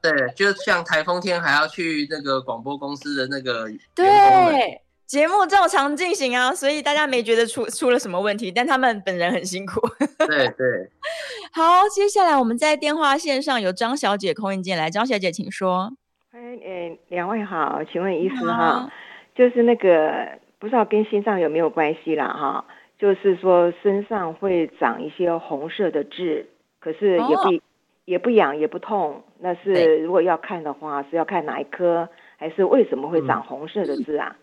[0.00, 3.68] 对，就像台风天还要去那个广播公司的那个。
[3.92, 4.80] 对。
[5.06, 9.80] 节目照常进行啊，所以大家没觉得出出了什么问题，但他们本人很辛苦。
[10.18, 10.90] 对对，
[11.54, 15.92] 好，接下来我们在电话线上有张小姐 call in 进来，张小姐请说。
[16.32, 18.90] 哎哎，两位好，请问医师哈，
[19.36, 20.26] 就是那个
[20.58, 22.64] 不知道跟心脏有没有关系啦哈，
[22.98, 26.48] 就是说身上会长一些红色的痣，
[26.80, 27.60] 可是也不、哦、
[28.06, 34.36] 也不痒也不痛，那是如果要看的话是要看哪一科，还是为什么会长红色的痣啊？
[34.36, 34.42] 嗯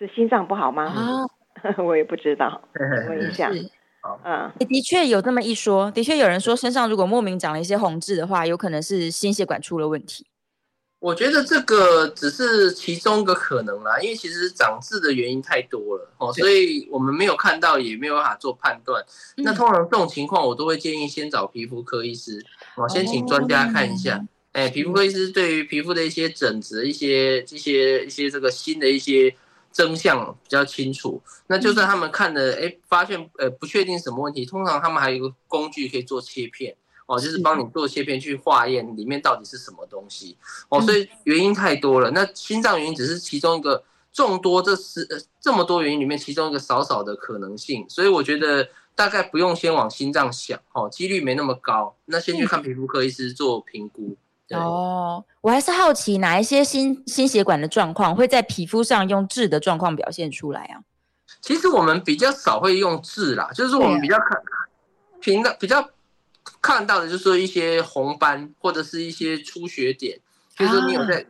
[0.00, 0.84] 是心脏不好吗？
[0.84, 1.28] 啊，
[1.84, 2.62] 我也不知道，
[3.10, 3.50] 问一下。
[4.24, 10.26] 嗯，的确有这么一说，的确有人说身上如果莫名长了一些红痣的话，有可能是心血管出了问题。
[11.00, 19.04] 我觉得这个只是其中一个可能啦，因为其实长痣的原因太多了哦，所以我们没有看到，也没有办法做判断。
[19.36, 22.42] 那通常这种情况，我都会建议先找皮肤科医师，
[22.76, 24.18] 哦，先请专家看一下。
[24.52, 29.34] 哎，皮肤科医师对于皮肤的一些疹子、一些、一些、一些这个新的一些
[29.72, 31.22] 征象比较清楚。
[31.46, 40.36] 那就算他们看的，哎，发现呃不确定什么问题，通常他们还有一个工具可以做切片，哦，就是帮你做切片去化验里面到底是什么东西。
[40.68, 42.10] 哦，所以原因太多了。
[42.10, 47.84] 那心脏原因只是其中一个众多，这是呃这么多原因里面其中一个少少的可能性。
[47.88, 51.96] 所以我觉得大概不用先往心脏想，哦，几率没那么高。
[52.06, 54.16] 那先去看皮肤科医师做评估。
[54.58, 60.82] 哦，我还是好奇哪一些心心血管的状况会在皮肤上用痣的状况表现出来啊？
[61.40, 64.42] 其实我们比较少会用痣啦，就是我们比较看
[65.20, 65.88] 平的比较
[66.60, 70.18] 看到的，就是说一些红斑或者是一些出血点，
[70.56, 71.24] 比如说你有在，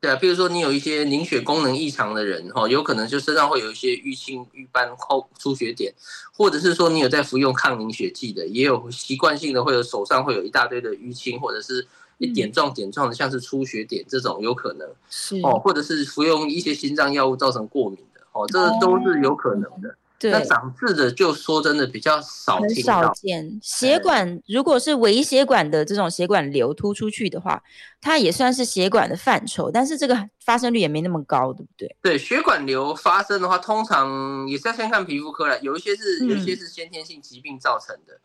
[0.00, 5.92] 对啊，比如说你有一些凝血功能异常的人哈，有可能就身上会有一些淤青、瘀斑、后出血点，
[6.36, 11.88] 或者是说你有在服用抗凝血剂的，也有习惯性的会有手上会有一大堆的淤青，或者是。
[12.18, 19.96] 一点状点状的，像是出血点这种有可能，是哦，或者是服用一些心脏药物造成过敏的，哦，这都是有可能的。
[20.18, 23.60] 对，那长痣的就说真的比较少少见。
[23.62, 27.62] 血管如果是微血管的这种血管瘤突出去的话，
[28.00, 31.94] 它也算是血管的范畴，但是这个发生率也没那么高，对不对？
[32.00, 38.18] 对，血管瘤发生的话，通常也是要先看皮肤科了，有一些是有一些是先天性疾病造成的。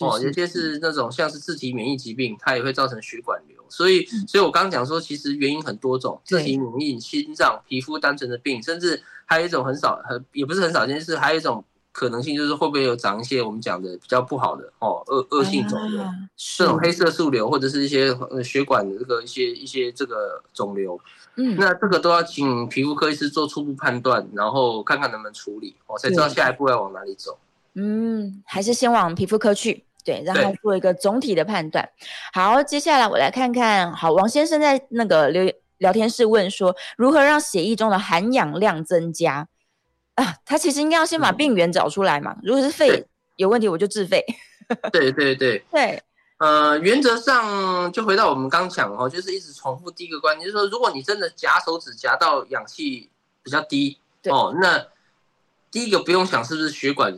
[0.00, 0.78] 哦，有些是。
[0.80, 16.04] 那种像是自体免疫疾病，它也会造成血管瘤，所以，所以我刚刚讲说，其实原因很多种，自体免疫、心脏、皮肤单纯的病，甚至还有一种很少，很也不是很少见，就是还有一种可能性，就是会不会有长一些我们讲的比较不好的哦，恶恶性肿瘤，
[16.36, 21.00] 这种黑色素瘤或者是一些血管的这个一些一些这个肿瘤，
[21.34, 27.36] 嗯，那这个都要请皮肤科医师做初步判断，然后看看能不能处理，哦，才知道下一步要往哪里走。
[27.74, 31.88] 嗯，还是先往皮肤科去，对，让他做一个总体的判断。
[32.32, 39.46] 好，接下来我来看看，好，王先生在那个聊聊天室问说，如何让血液中的含氧量增加
[40.16, 40.34] 啊？
[40.44, 42.36] 他其实应该要先把病源找出来嘛。
[42.42, 44.24] 如果是肺有问题，我就治肺。
[44.90, 46.02] 对对对对，
[46.38, 53.08] 呃，原则上就回到我们刚讲哦，就是一直重复第一个观念，就是说，如果你真的夹手指夹到氧气
[53.44, 54.84] 比较低哦，那
[55.70, 57.16] 第一个不用想是不是血管。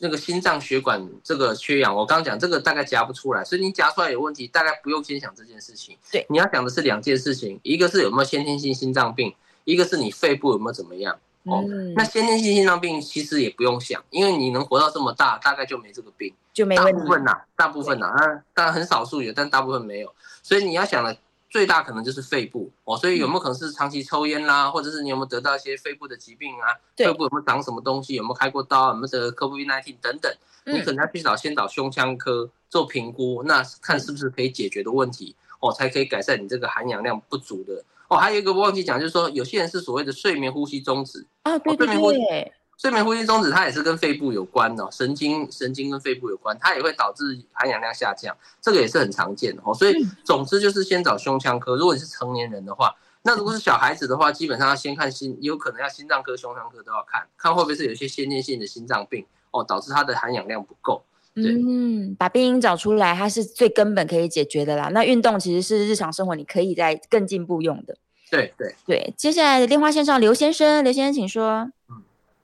[0.00, 5.96] 那个心脏血管这个缺氧，我刚刚讲这个大概夹不出来，所以你夹出来有问题，大概不用先想这件事情。
[6.10, 9.34] 对，你要想的是两件事情，一个是有没有先天性心脏病，
[9.64, 11.18] 一个是你肺部有没有怎么样。
[11.44, 16.34] 哦，嗯、那先天性心脏病其实也不用想，因为你能活到这么大，大概就没这个病。
[16.76, 20.12] 大部分呐，大部分呐，当当然很少数有，但大部分没有。
[20.42, 21.16] 所以你要想的。
[21.50, 26.78] 最大可能就是肺部哦，所以有没有可能是长期抽烟啦，或者是你有没有得到一些肺部的疾病啊？
[26.96, 28.14] 肺部有没有长什么东西？
[28.14, 28.88] 有没有开过刀？
[28.90, 30.32] 有没有得 COVID-19 等等？
[30.64, 38.16] 你可能要去找先找胸腔科做评估，那看是不是可以解决的问题哦，才可以改善你这个含氧量不足的哦。
[38.16, 42.52] 还有一个忘记讲，就是说有些人是所谓的睡眠呼吸中止啊，对对对。
[42.80, 49.74] 睡眠呼吸中止，它也是跟肺部有关的，神经神经跟肺部有关，它也会导致含氧量下降，这个也是很常见的哦。
[49.74, 61.02] 所以总之就是先找胸腔科，如果你是成年人的话，那如果是小孩子的话，基本上要先看心，有可能要心脏科、胸腔科都要看，看会不会是有一些先天性的心脏病哦，导致他的含氧量不够。
[61.34, 64.88] 嗯，把病因找出来，它是最根本可以解决的啦。
[64.94, 67.94] 那运动其实是日常生活你可以在更进步用的。
[68.30, 71.70] 对对对，接下来的电话线上刘先生，刘先生请说。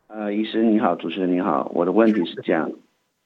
[0.09, 0.25] 嗯。
[0.27, 2.71] 呃，医生你好，主持人你好，我的问题是这样，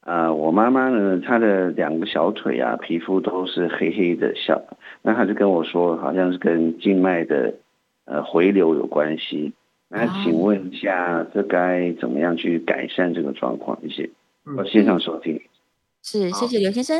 [0.00, 4.62] 呃，我妈妈呢，她的两个小腿啊，皮肤都是黑黑的小，
[5.02, 7.54] 那她就跟我说，好像是跟静脉的
[8.06, 9.52] 呃回流有关系，
[9.88, 13.78] 那请问一下，这该怎么样去改善这个状况？
[13.82, 14.10] 谢谢，
[14.56, 15.40] 我线上收听。
[16.02, 16.98] 是，谢谢刘先生。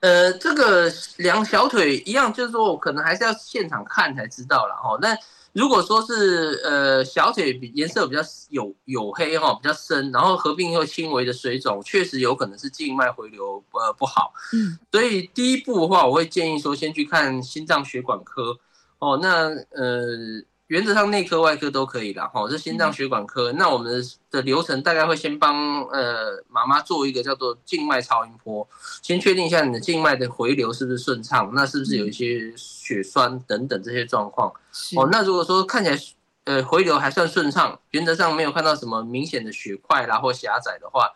[0.00, 5.16] 呃，这个两小腿一样，就是说我可能还是要现场看才知道了哈，那。
[5.56, 14.34] 如果说是呃小腿比颜色比较有黝黑哈，比较深，然后合并又轻微的水肿，确实有可能是静脉回流呃不好。
[14.52, 18.58] 嗯，所以第一步的话，我会建议说先去看心脏血管科。
[18.98, 20.44] 哦，那呃。
[20.68, 23.52] 原则上内科外科都可以啦，哈，这心脏血管科。
[23.52, 28.68] 那我们的流程大概会先帮呃妈妈做一个叫做静脉超音波，
[29.00, 34.52] 先确定一下你的静脉的回流是不是顺畅，那是不是有一些血栓等等这些状况。
[34.96, 35.98] 哦，那如果说看起来
[36.44, 41.08] 呃回流还算顺畅，原则上没有看到什么明显的血块啦或狭窄的话，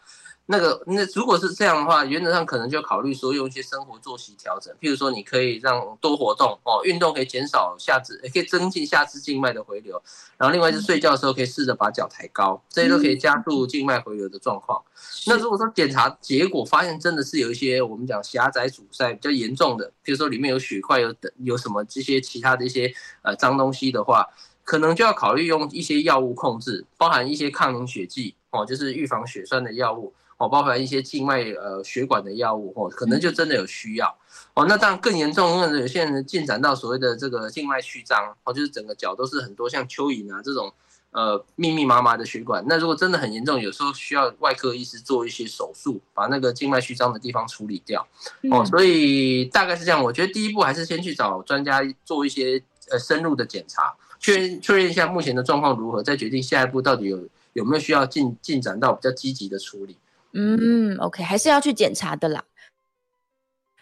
[0.53, 10.03] 那个那如果是这样的话，原则上可能就考虑说用一些生活作息调整，譬如说你可以让多活动哦，运动可以减少下肢，也可以增进下肢静脉的回流。
[10.37, 14.83] 然后另外是睡觉的时候可以试着把脚抬高，这些都可以加速静脉回流的状况。
[15.29, 24.27] 那如果说检查结果发现真的是有一些我们讲狭窄阻塞比较严重的，譬如说里面有血块有有什么这些其他的一些呃脏东西的话，
[24.65, 30.13] 可能就要考虑用一些药物控制，包含一些抗凝血剂哦，就是预防血栓的药物。
[30.41, 34.17] 哦，包含一些静脉呃血管的药物，哦，可能就真的有需要。
[34.55, 40.73] 哦，那当然更严重，因为有些人进展到所谓的这个静脉曲张，哦，就是整个脚都是很多像蚯蚓啊这种
[41.11, 42.65] 呃密密麻麻的血管。
[42.67, 48.09] 那如果真的很严重，有时候需要外科医师做一些手术，把那个静脉曲张的地方处理掉。
[48.51, 50.03] 哦，所以大概是这样。
[50.03, 59.99] 我觉得第一步还是先去找专家做一些呃深入的检查，确认确认一下目前的状况如何，再决定下一步到底有有没有需要进进展到比较积极的处理。
[60.33, 62.45] 嗯，OK，还是要去检查的啦。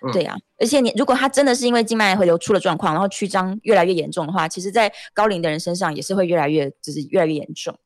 [0.01, 7.77] 嗯、对呀、啊，而且你如果他真的是因为静脉回流出了状况，然后曲张越来越严重的话，其实，在高龄的人身上也是会越来越，就是越来越严重。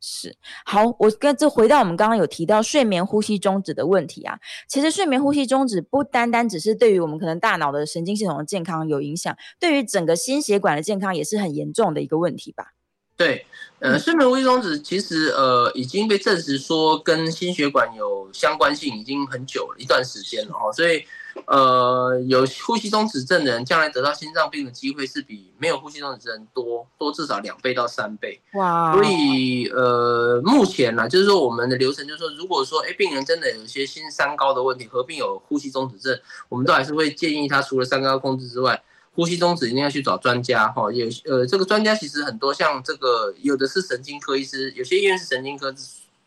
[0.00, 12.72] 是，好，我跟这回到我们刚刚有提到睡眠呼吸中止的问题啊，其实睡眠呼吸中止不单单只是对于我们可能大脑的神经系统的健康有影响，对于整个心血管的健康也是很严重的一个问题吧。
[13.18, 13.44] 对，
[13.80, 21.04] 呃，睡眠呼吸中止其实呃已经被证实说跟心血管有相关性，已经很久了一段时间了哦，所以
[21.46, 28.40] 呃有呼吸中止症的人将来得到心脏病的机会是比没有呼吸中止症多多至少两倍到三倍。
[28.54, 28.92] 哇！
[28.94, 36.16] 所以呃目前呢，就是说我们的流程就是说，如果说哎病人真的有一些心三高的问题，合并有呼吸中止症，
[36.48, 38.80] 我们都还是会建议他除了三高控制之外。
[39.18, 45.74] 呼吸中止一定要去找专家哈，有呃这个专家其实很多，像这个有的是神经科医师，有些医院是神经科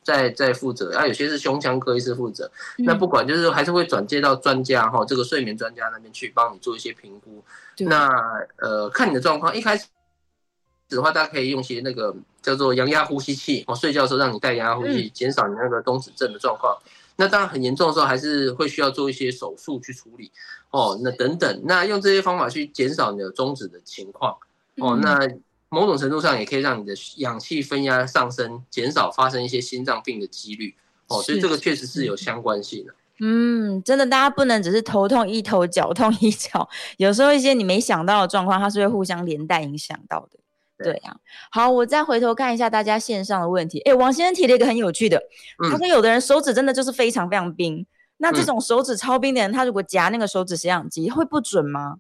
[0.04, 2.52] 在在负责，啊有些是胸腔科医师负责。
[2.80, 7.42] 那不管就是还是会转接到专家哈，这个睡眠专家那边去帮你做一些评估。
[7.78, 8.10] 那
[8.58, 9.86] 呃看你的状况，一开始
[10.90, 16.78] 的话大家可以用些那个叫做阳压呼吸器哦，睡觉的时候让你戴阳压呼吸，减少你那个中止症的状况。
[17.16, 20.32] 那当然很严重的时候，还是会需要做一些手术去处理
[20.72, 21.00] 哦。
[21.04, 24.36] 那等等，那用这些方法去减少你的中止的情况
[24.78, 24.98] 哦。
[25.02, 25.20] 那
[25.70, 30.76] 某种程度上也可以让你的氧气分压上升，减少发生一些心脏病的几率
[31.08, 31.22] 哦。
[31.22, 32.94] 所以这个确实是有相关性的。
[33.24, 40.40] 嗯，真的，大家不能只是头痛一头，脚痛一脚，有时候一些你没想到的状况，它是会互相连带影响到的。
[40.84, 41.18] 对呀、啊，
[41.52, 43.80] 好，我再回头看一下大家线上的问题。
[43.82, 45.22] 哎，王先生提了一个很有趣的，
[45.70, 47.86] 他说有的人手指真的就是非常非常冰，嗯、
[48.18, 51.98] 那这种手指超冰的人，他如果夹那个手指血氧机会不准吗？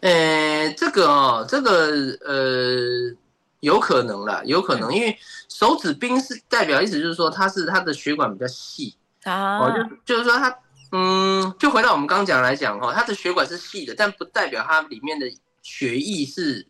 [0.00, 3.14] 呃，这个哦，这个呃，
[3.60, 9.72] 有可能啦，有可能，因为手指冰是代表意思就是说它是它的血管比较细啊，哦，
[10.06, 10.58] 就就是说它，
[10.92, 15.30] 嗯，就回到我们刚刚讲来讲哈，它的血管是细的，但不代表它里面的
[15.62, 16.66] 血液是。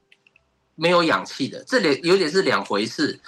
[0.80, 3.20] 没有氧气的，这里有点是两回事，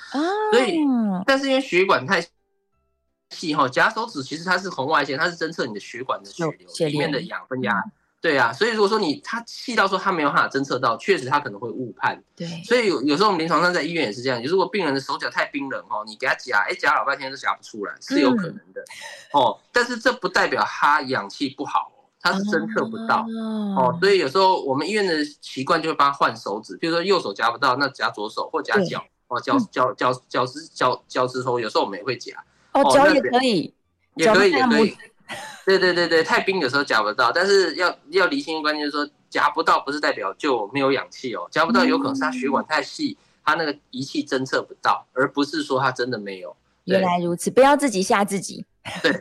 [0.51, 0.79] 所以，
[1.27, 2.27] 但是因为血管太
[3.29, 7.85] 细哈，夹手指其实它是红外线，它是侦测你的血管的血流里面的氧分压，
[8.23, 18.83] 对啊，所以如果说你它细到说它没有办法侦测到，确实它可能会误判，对，所以有有时候我们临床上在医院也是这样，如果病人的手脚太冰冷哦，你给他夹，哎，夹老半天都夹不出来，是有可能的，
[19.35, 21.93] 哦，但是这不代表他氧气不好。
[22.23, 23.27] 它是侦测不到
[23.77, 32.33] 哦，哦，所以有时候我们医院的习惯就会帮他换手指，比如说右手夹不到，那夹左手或夹脚哦，脚脚脚脚趾脚脚趾头，有时候我们也会夹
[32.73, 33.75] 哦，脚也可以，
[34.15, 34.97] 也可以也可以，
[35.67, 46.55] 对对对对，太冰有时候夹不到，但是要要厘清关键就是说夹不到不是代表就没有氧气哦，夹不到有可能是他血管太细，他那个仪器侦测不到，而不是说他真的没有。
[46.85, 48.65] 原来如此，不要自己吓自己。
[49.01, 49.13] 对，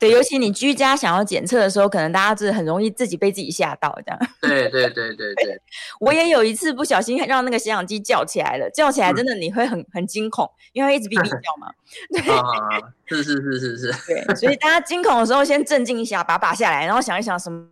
[0.00, 4.18] 对，尤其你居家想要检测的时候，可能大家是很容易自己被自己吓到这样。
[4.40, 5.60] 对对对对对，
[6.00, 11.70] 我也有一次不小心让那个血氧机叫起来了，叫起来真的你会很很惊恐，因为它一直哔哔叫嘛。
[12.10, 13.92] 对，是是是是是。
[14.06, 17.66] 对，所以大家惊恐的时候先镇静一下，把把下来，然后想一想什么。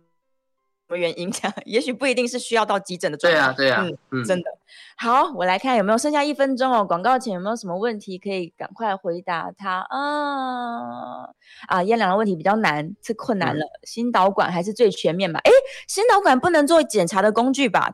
[0.89, 1.29] 什么原因？
[1.31, 3.39] 这 样也许不一定是需要到急诊的状态。
[3.39, 4.49] 对啊，对啊，嗯，嗯真的。
[4.97, 6.83] 好，我来看有没有剩下一分钟哦。
[6.83, 11.29] 广告前有没有什么问题可以赶快回答他啊？
[11.67, 13.63] 啊，燕良的问题比较难，是困难了。
[13.63, 15.39] 嗯、心导管还是最全面吧？
[15.43, 15.51] 哎，
[15.87, 17.93] 心导管不能做检查的工具吧？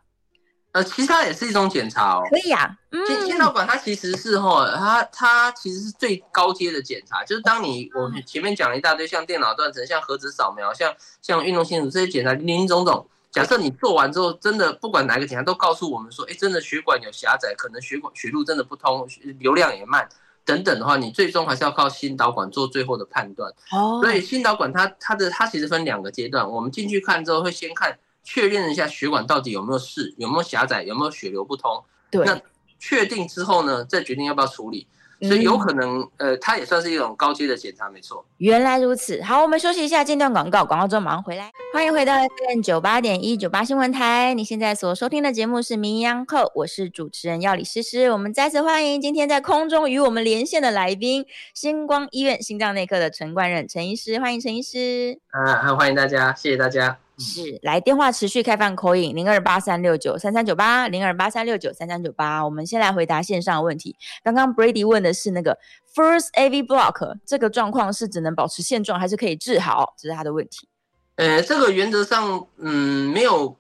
[0.76, 2.24] 呃，其他也是一种检查哦。
[2.30, 13.08] 可以啊，嗯，心导管它其实是哈，它它其实是最高阶的检查，就是当你我们前面讲了一大堆，像电脑断层、像核磁扫描、像像运动心电图这些检查，林林总总。
[13.32, 19.08] 假设你做完之后，真的不管哪个检查都告诉我们说，哎，真的血管有狭窄，可能血管血路真的不通，
[19.40, 20.10] 流量也慢，
[20.44, 23.50] 等等的话，你最终还是要靠心导管做最后的判断。
[23.72, 31.82] 哦，所以心导管它它的它其实分两个阶段，我们进去看之后会先看确认一下血管到底有没有事，有没有狭窄，有没有血流不通。
[32.12, 32.38] 对，那
[32.78, 34.88] 确定之后呢，再决定要不要处理。
[35.22, 38.24] 所以有可能，嗯、呃，它也算是一种高阶的检查，没错。
[38.38, 41.50] 原来如此，好，我们休息一下，间段广告，广告之后马上回来。
[41.74, 48.12] 欢迎回到 FM 九八点一九八新闻台，你现在所收听的节目是《名医央叩》，我是主持人药理诗诗。
[48.12, 55.18] 我们再次欢迎今天在空中与我们连线的来宾，星光医院心脏内科的陈冠任陈医师，欢迎陈医师。
[55.32, 57.05] 啊，欢迎大家，谢谢大家。
[57.18, 62.44] 是，来电话持续开放 call in 零二八三六九三三九八零二八三六九三三九八。
[62.44, 63.96] 我们先来回答线上的问题。
[64.24, 65.58] 刚刚 Brady 问的是那个
[65.94, 69.94] First AV Block 这个状况是只能保持现状，还是可以治好？
[69.98, 70.68] 这是他的问题。
[71.16, 73.58] 呃，这个原则上，嗯，没有，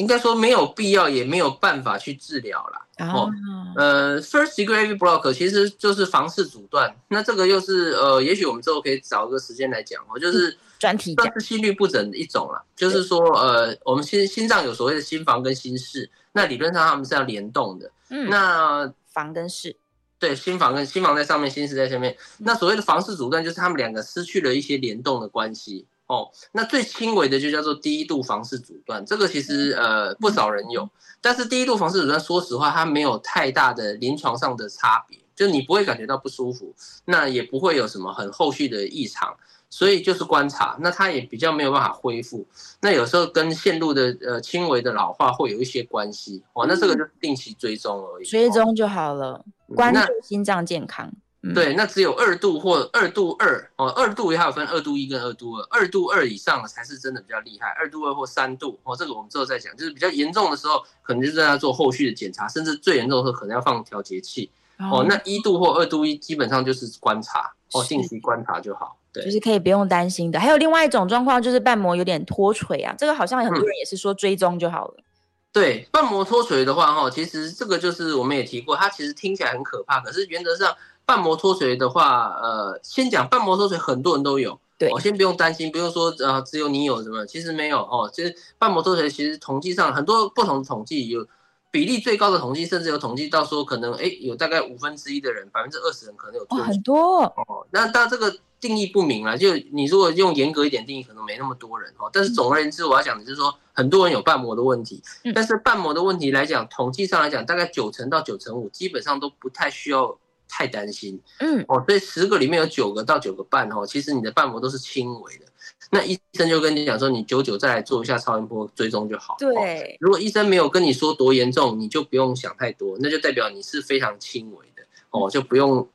[0.00, 3.06] 应该说没有必要，也没有办法去治疗了。
[3.06, 3.30] 哦，
[3.76, 6.94] 呃，First Degree Block 其实就是房室阻断。
[7.08, 10.50] 那这个又是呃，也许我们之后可以找一个时间来讲哦，就是。
[10.50, 17.90] 嗯专题算是心律不整的一种了，就是说，呃，我们心心脏有所谓的心房跟心室，那理论上他们是要联动的。
[18.08, 19.76] 嗯，那房跟室，
[20.18, 22.16] 对，心房跟心房在上面，心室在下面。
[22.38, 25.84] 那所谓的房室阻断，就是他们两个失去了一些联动的关系。
[26.10, 30.90] 哦，那最轻微的就叫做低度房室阻断，这个其实呃不少人有，
[31.20, 39.36] 但是低度房室阻断，说实话，它没有太大的临床上的差别，就你不会感觉到不舒服，那也不会有什么很后续的异常。
[39.72, 42.44] 所以就是观察，那它也比较没有办法恢复。
[42.80, 46.66] 那有时候跟线路的呃轻微的老化会有一些关系哦。
[46.66, 49.44] 那这个就是定期追踪而已，追踪就好了。
[49.76, 51.12] 关注心脏健康。
[51.54, 57.68] 对，那只有二度或二度二哦，二度也还有分二度一跟二度二，二度二以上才是真的比较厉害。
[57.78, 59.74] 二度二或三度哦，这个我们之后再讲。
[59.74, 65.06] 就是比较严重的时候，可能就是要做后续的检查，甚至最严重的时候可能要放调节器哦。
[65.08, 68.98] 那一度或二度一基本上就是观察哦，定期观察就好。
[69.10, 70.38] 对，就是可以不用担心的。
[70.38, 74.94] 还有另外一种状况，就是瓣膜有点脱垂啊，这个好像很多人也是说追踪就好了。
[74.98, 75.04] 嗯、
[75.52, 80.76] 对，瓣膜脱垂的话，哈，其实这个就是我们也提过，它其实听起来很可怕，可是原则上
[81.10, 88.08] 瓣膜脱垂的话，呃，先讲瓣膜脱垂很多人都有，对，我先不用担心，不用说呃只有你有什么，其实没有哦。
[88.12, 91.26] 其实瓣膜脱垂其实统计上很多不同的统计有。
[91.72, 96.64] 比例最高的统计，甚至有统计到说，可能诶有大概五分之一的人，百分之二十人可能有脱垂。
[96.64, 97.66] 哦，很多哦。
[97.70, 102.10] 那当然这个定义不明了，就你如果用严格一点定义，可能没那么多人哦。
[102.12, 105.00] 但是总而言之，我要讲的就是说，很多人有瓣膜的问题。
[105.22, 105.32] 嗯。
[105.32, 110.18] 但是瓣膜的问题来讲，统计上来讲，大概九成到九成五，基本上都不太需要
[110.50, 111.18] 太担心。
[111.38, 111.64] 嗯。
[111.68, 115.46] 哦，所以十个里面有九个到九个半哦，其实你的瓣膜都是轻微的。
[115.92, 119.36] 那医生就跟你讲说，你久久再来做一下超音波追踪就好。
[119.38, 125.88] 对，如果医生没有跟你说多严重，你就不用想太多，那就代表你是非常轻微的哦，就不用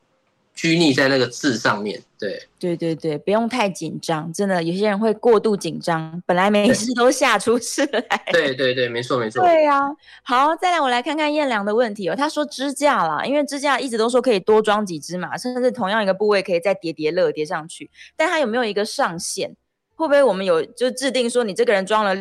[0.55, 2.01] 拘泥在那个字上面。
[2.17, 8.23] 对，对对对，不用太紧张，真的有些人会过度紧张，本来没事都吓出事来。
[8.31, 9.43] 对对对，没错没错。
[9.43, 9.91] 对呀、啊，
[10.23, 12.15] 好，再来我来看看燕良的问题哦。
[12.15, 19.55] 他说支架啦，因为支架一直都说可以多装几支嘛，甚至同样一个部位可以再叠叠乐叠上去，但他有没有一个上限？
[19.97, 22.13] 会不会我们有就制定说，你这个人装了，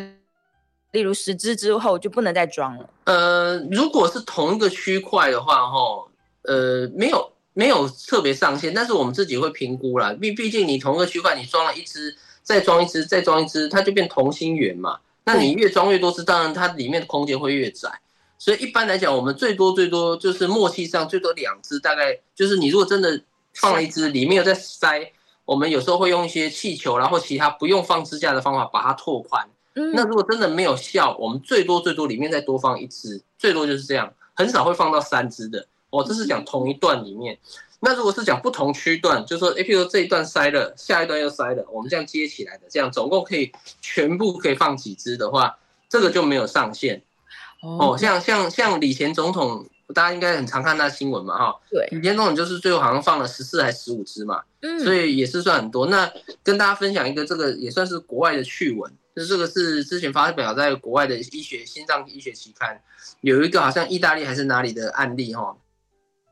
[0.91, 2.89] 例如十支之后就不能再装了？
[3.05, 6.07] 呃，如果是同一个区块的话，哈，
[6.43, 10.13] 呃，没有没有特别上限，但是我们自己会评估啦。
[10.13, 14.99] 毕毕竟你同一个区块你装了一只，再装一只，再装一只，它就变同心圆嘛。
[15.23, 17.89] 那你越装越多只，当然它里面的空间会越窄。
[18.37, 23.19] 所以一般来讲，我们最多最多就是默契上最多两只，大概就是你如果真的
[23.55, 25.11] 放了一只，里面有在塞。
[25.45, 29.47] 我们有时候会用一些气球，然后其他不用放支架的方法把它拓宽。
[29.75, 35.67] 嗯，那如果真的没有效，我们最多最多里面再多放一只，最多就是这样，很少会放到三只的。
[35.95, 37.37] 哦，这是讲同一段里面。
[37.79, 45.57] 那如果是讲不同区段，就是说，譬如说这一段塞了，下一段又塞了，我们这样接起来的，这样总共可以全部可以放几支的话，
[45.89, 47.01] 这个就没有上限。
[47.61, 49.65] 哦，像像像李前总统。
[49.93, 51.55] 大家应该很常看那新闻嘛，哈。
[51.69, 51.87] 对。
[51.91, 55.85] 李前总统就是最后好像放了十四还十五支嘛，嗯，所以也是算很多。
[55.85, 62.81] 那跟大家分享一个，这个也算是国外的趣闻，就是这个是之前发表在国外的医学心脏医学期刊，
[63.21, 65.55] 有一个好像意大利还是哪里的案例，哈，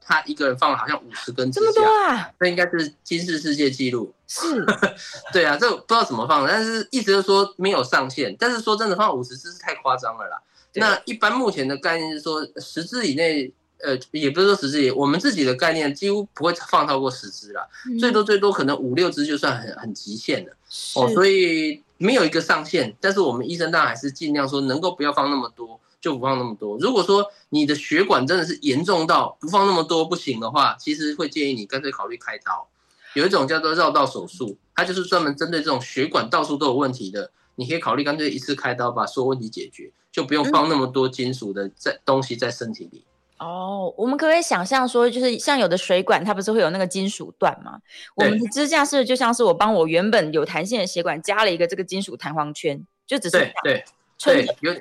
[0.05, 2.31] 他一个人放了好像五十根这么多啊？
[2.39, 4.13] 这应该是今世世界纪录。
[4.27, 4.65] 是。
[5.31, 10.41] 对啊，这不知道怎么放，但是一直都说没有上限，但是说真的放五十支是太夸张了啦。
[10.75, 20.51] 那一般目前的概念是说，十支以内，呃，也不是说十支，我们自己的概念几乎不会放超过十支啦，嗯、最多最多可能五六支就算很很极限了
[20.95, 22.95] 哦，所以没有一个上限。
[22.99, 26.77] 但是我们医生当然还是尽量说能够不要放那么多，就不放那么多。
[26.79, 32.67] 如果说你的血管真的是严重到不放那么多不行的话，其实会建议你干脆考虑开刀。
[33.13, 43.05] 有一种叫做绕道手术，它就是专门针对这种血管到处都有问题的，你可以考虑干脆一次开刀把所有问题解决，就不用放那么多金属的在东西在身体里。
[43.39, 47.79] 哦，我们可不可以想象说，就是像有的水管，它不是会有那个金属段吗？
[48.15, 53.85] 我们的支架是就像是我帮我原本有弹性的血管加了一个这个金属弹簧圈，就只是对对
[54.17, 54.73] 对，有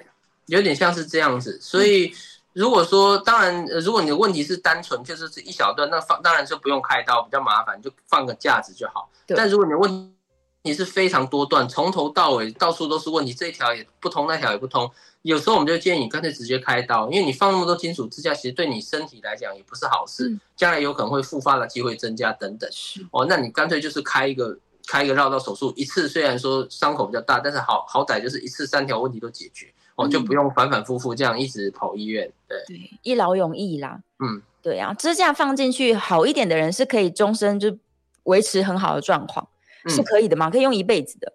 [0.53, 1.59] 有点像是这样子。
[1.61, 2.15] 所以
[2.53, 9.11] 如果说，当然，如果你的问题是单纯就是是一小段，那放当然就不用开刀，比较麻烦，就放个架子就好。
[9.27, 10.15] 但如果你的问
[10.63, 14.91] 题是非常多段，从头到尾到处都是问题，这一条也不通，那条也不通。
[15.23, 22.69] 有时候我们就建议你干脆直接开刀，因为你放那么多金属支架，其实对你身体来讲也不是好事，将来有可能会复发的机会增加等等。
[23.13, 32.31] 哦，那你干脆就是开一个开一个绕道手术，一次虽然说伤口比较大，但是好好歹就是一次三条问题都解决，哦，就不用反反复复这样一直跑医院。
[32.49, 34.01] 对，对，一劳永逸啦。
[34.19, 37.77] 嗯，对啊，支架放进去好一点的人是可以终身就
[38.25, 39.47] 维持很好的状况，
[39.89, 40.51] 是可以的吗？
[40.51, 41.33] 可以用一辈子的。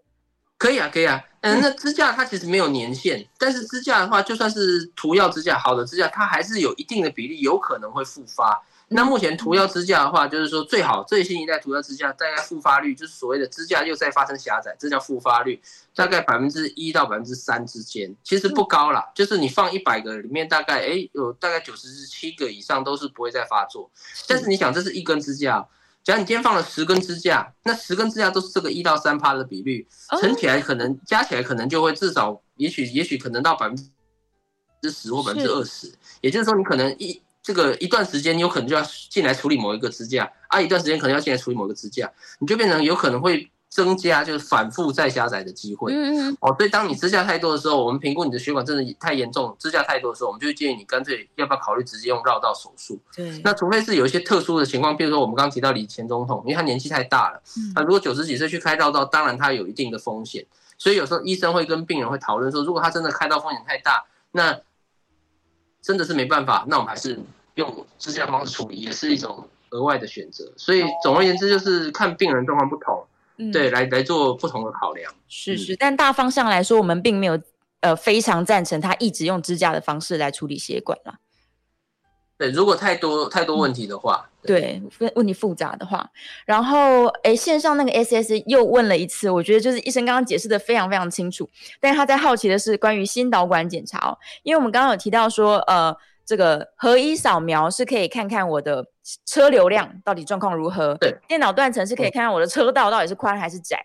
[0.58, 8.64] 可以啊，可以啊，嗯，那支架它其实没有年限，但是支架的话，就算是涂药支架，好的支架，它还是有一定的比例有可能会复发。
[8.90, 15.62] 那目前涂药支架的话，就是说最好最新一代涂药支架，大概复发率就是所谓的支架又在发生狭窄，这叫复发率，
[15.94, 19.12] 大概百分之一到百分之三之间，其实不高啦。
[19.14, 23.92] 就是你放一百个里面，大概哎有大概九十七个以上都是不会再发作。
[24.28, 25.68] 但是你想，这是一根支架。
[26.02, 29.86] 假如你今天放了十根支架，那十根支架都是这个一到三趴的比率，
[30.22, 33.76] 乘起来可能加起来可能就会至少，也许也许可能到百分
[34.82, 35.92] 之十或百分之二十。
[36.22, 43.50] 也就是说，你可能一这个一段时间，你有可能就要进来处理某一个支架，啊，一段时间可能要进来处理某一个支架，你就变成有可能会。
[43.70, 45.92] 增加就是反复再狭窄的机会。
[45.92, 46.38] 嗯嗯。
[46.40, 52.98] 哦，所以当你支架太多的时候，我们评估你的血管真的太严重，支架太多的时候，我们就建议你干脆要不要考虑直接用绕道手术。
[53.14, 53.42] 对。
[53.44, 57.42] 那除非是有一些特殊的情况，比如说我们刚刚提到李前总统，因为他年纪太大了，
[57.76, 60.46] 那如果九十几岁去开绕道，当然他有一定的风险。
[60.78, 64.58] 所以有时候医生会跟病人会讨论说，如果他真的开刀风险太大，那
[65.82, 67.20] 真的是没办法，那我们还是
[67.58, 70.52] 用支架方式处理，也是一种额外的选择。
[70.56, 73.06] 所以总而言之，就是看病人状况不同。
[73.40, 75.14] 嗯、对，来来做不同的考量。
[75.28, 77.40] 是是，但大方向来说，我们并没有
[77.82, 81.20] 呃非常赞成他一直用支架的方式来处理血管啦。
[82.36, 86.10] 对，如果太多太多问题的话，嗯、对，问问题复杂的话，
[86.48, 91.48] 然后哎，线上那个 SS 又问了一次，我觉得就是医生刚刚解释的非常非常清楚，
[91.80, 95.96] 但是他在好奇的是关于心导管检查哦，因为我们刚刚有提到说呃。
[96.28, 98.86] 这个合一扫描是可以看看我的
[99.26, 103.84] 车流量到底状况如何，对，电脑断层是可以看看我的车道到底是宽还是窄，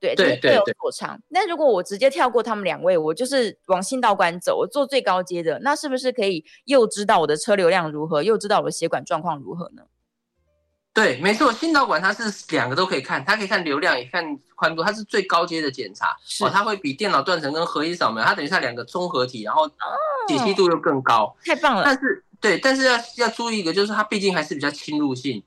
[0.00, 1.16] 对，对，各有所长。
[1.28, 9.84] 那如果我直接跳过他们两位，我就是往信道馆走，我做最高阶的，那是不是可以又知道我的车流量如何，又知道我的血管状况如何呢？
[10.94, 14.24] 对，没错，心导管它是两个都可以看，它可以看流量，也看
[14.54, 16.16] 宽度，它是最高阶的检查。
[16.40, 19.68] 哦，它会比电脑断层跟核医扫描，它等于它两个综合体，然后
[20.28, 21.24] 解析度又更高。
[21.24, 21.82] 哦，太棒了！
[21.84, 25.42] 但是对，但是要要注意一个，就是它毕竟还是比较侵入性。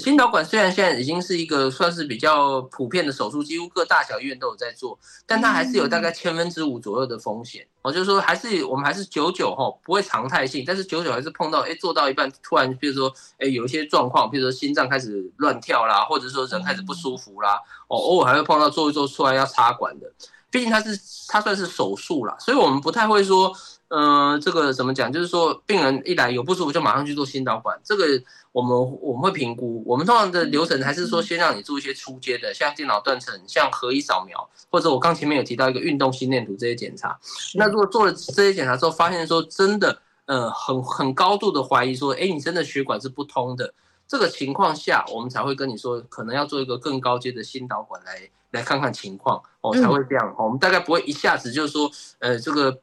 [0.00, 7.66] 心导管虽然现在已经是一个算是比较普遍的手术，几乎各大小医院都有在做，但它还是有大概千分之五左右的风险。
[7.82, 20.12] 我、嗯、就是说，还是我们还是久久哈不会常态性，但是久久还是碰到，哎，做到一半突然，比如说，哎，有一些状况，比如说心脏开始乱跳啦，或者说人开始不舒服啦，哦，偶尔还会碰到做一做出来要插管的。
[20.50, 23.52] 毕竟它是它算是手术啦，所以我们不太会说。
[23.94, 25.12] 嗯、呃，这个怎么讲？
[25.12, 27.78] 就是说，病人一来有不舒服，就马上去做心导管。
[27.84, 28.06] 这个
[28.52, 29.82] 我们我们会评估。
[29.86, 37.18] 我们通常的流程还是说，先让你做一些初阶的，像电脑断层、像核医扫描，或者我刚前面有提到一个运动心电图这些检查。
[37.54, 43.72] 那如果做了这些检查之后，发现说真的，呃，很很高度的怀疑说，哎，你真的血管是不通的，
[44.06, 50.34] 这个情况下，我们才会跟你说，可能要做一个更高阶的心导管来来看看情况哦，才会这样。
[50.38, 52.80] 我们大概不会一下子就是说，呃，这个。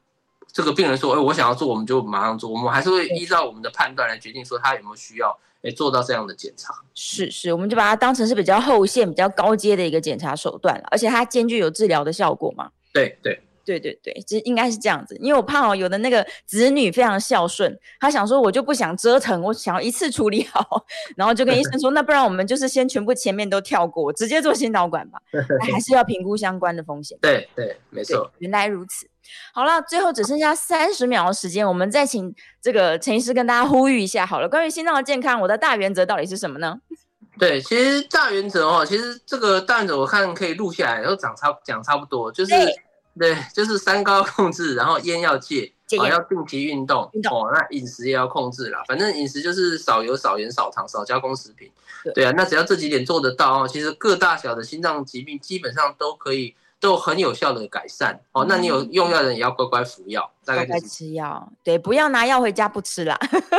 [0.52, 2.50] 这个病人说：“哎，我想要做，我们就马上做。
[2.50, 6.74] 我们还是会依照我们的判断来决定，说他有没有需要，哎，做到这样的检查。
[6.94, 12.70] 是是，我们就把它当成是比较后线、比较高阶的一个检查手段了，而且它兼具有治疗的效果嘛。
[12.92, 15.16] 对对对对对，其实应该是这样子。
[15.20, 20.84] 因为我怕哦，有的那个子女非常孝顺，他想说我就不想折腾，我想要一次处理好，
[21.14, 25.20] 然后就跟医生说，那不然我们就是先全部前面都跳过，直接做心导管吧。
[25.60, 27.18] 还是要评估相关的风险。
[27.20, 29.06] 对对，没错，原来如此。”
[29.52, 34.48] 好了，最后只剩下三十秒的时间，我们再请这个陈医师跟大家呼吁一下好了。
[34.48, 36.80] 关于心脏的健康，我的大原则到底是什么呢？
[37.38, 42.74] 对，其实大原则哦，其实这个大原则我看可以录下来，然后讲差讲差不多，就是对，
[43.18, 48.82] 对，就是三高控制，然后烟要戒，啊，要定期运动，运动哦，那饮食也要控制啦。
[48.86, 51.70] 反正饮食就是少油、少盐、少糖、少加工食品。
[52.04, 58.46] 对，对啊，那只要这几点做得到哦，其实各大小的心脏疾病基本上都可以都很有效的改善哦。
[58.48, 63.16] 那你有用药的人也要乖乖服药，大概就是吃药，对，不要拿药回家不吃啦。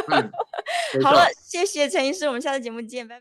[0.07, 0.31] 嗯，
[1.03, 3.19] 好了，谢谢陈医师，我们下次节目见，拜拜。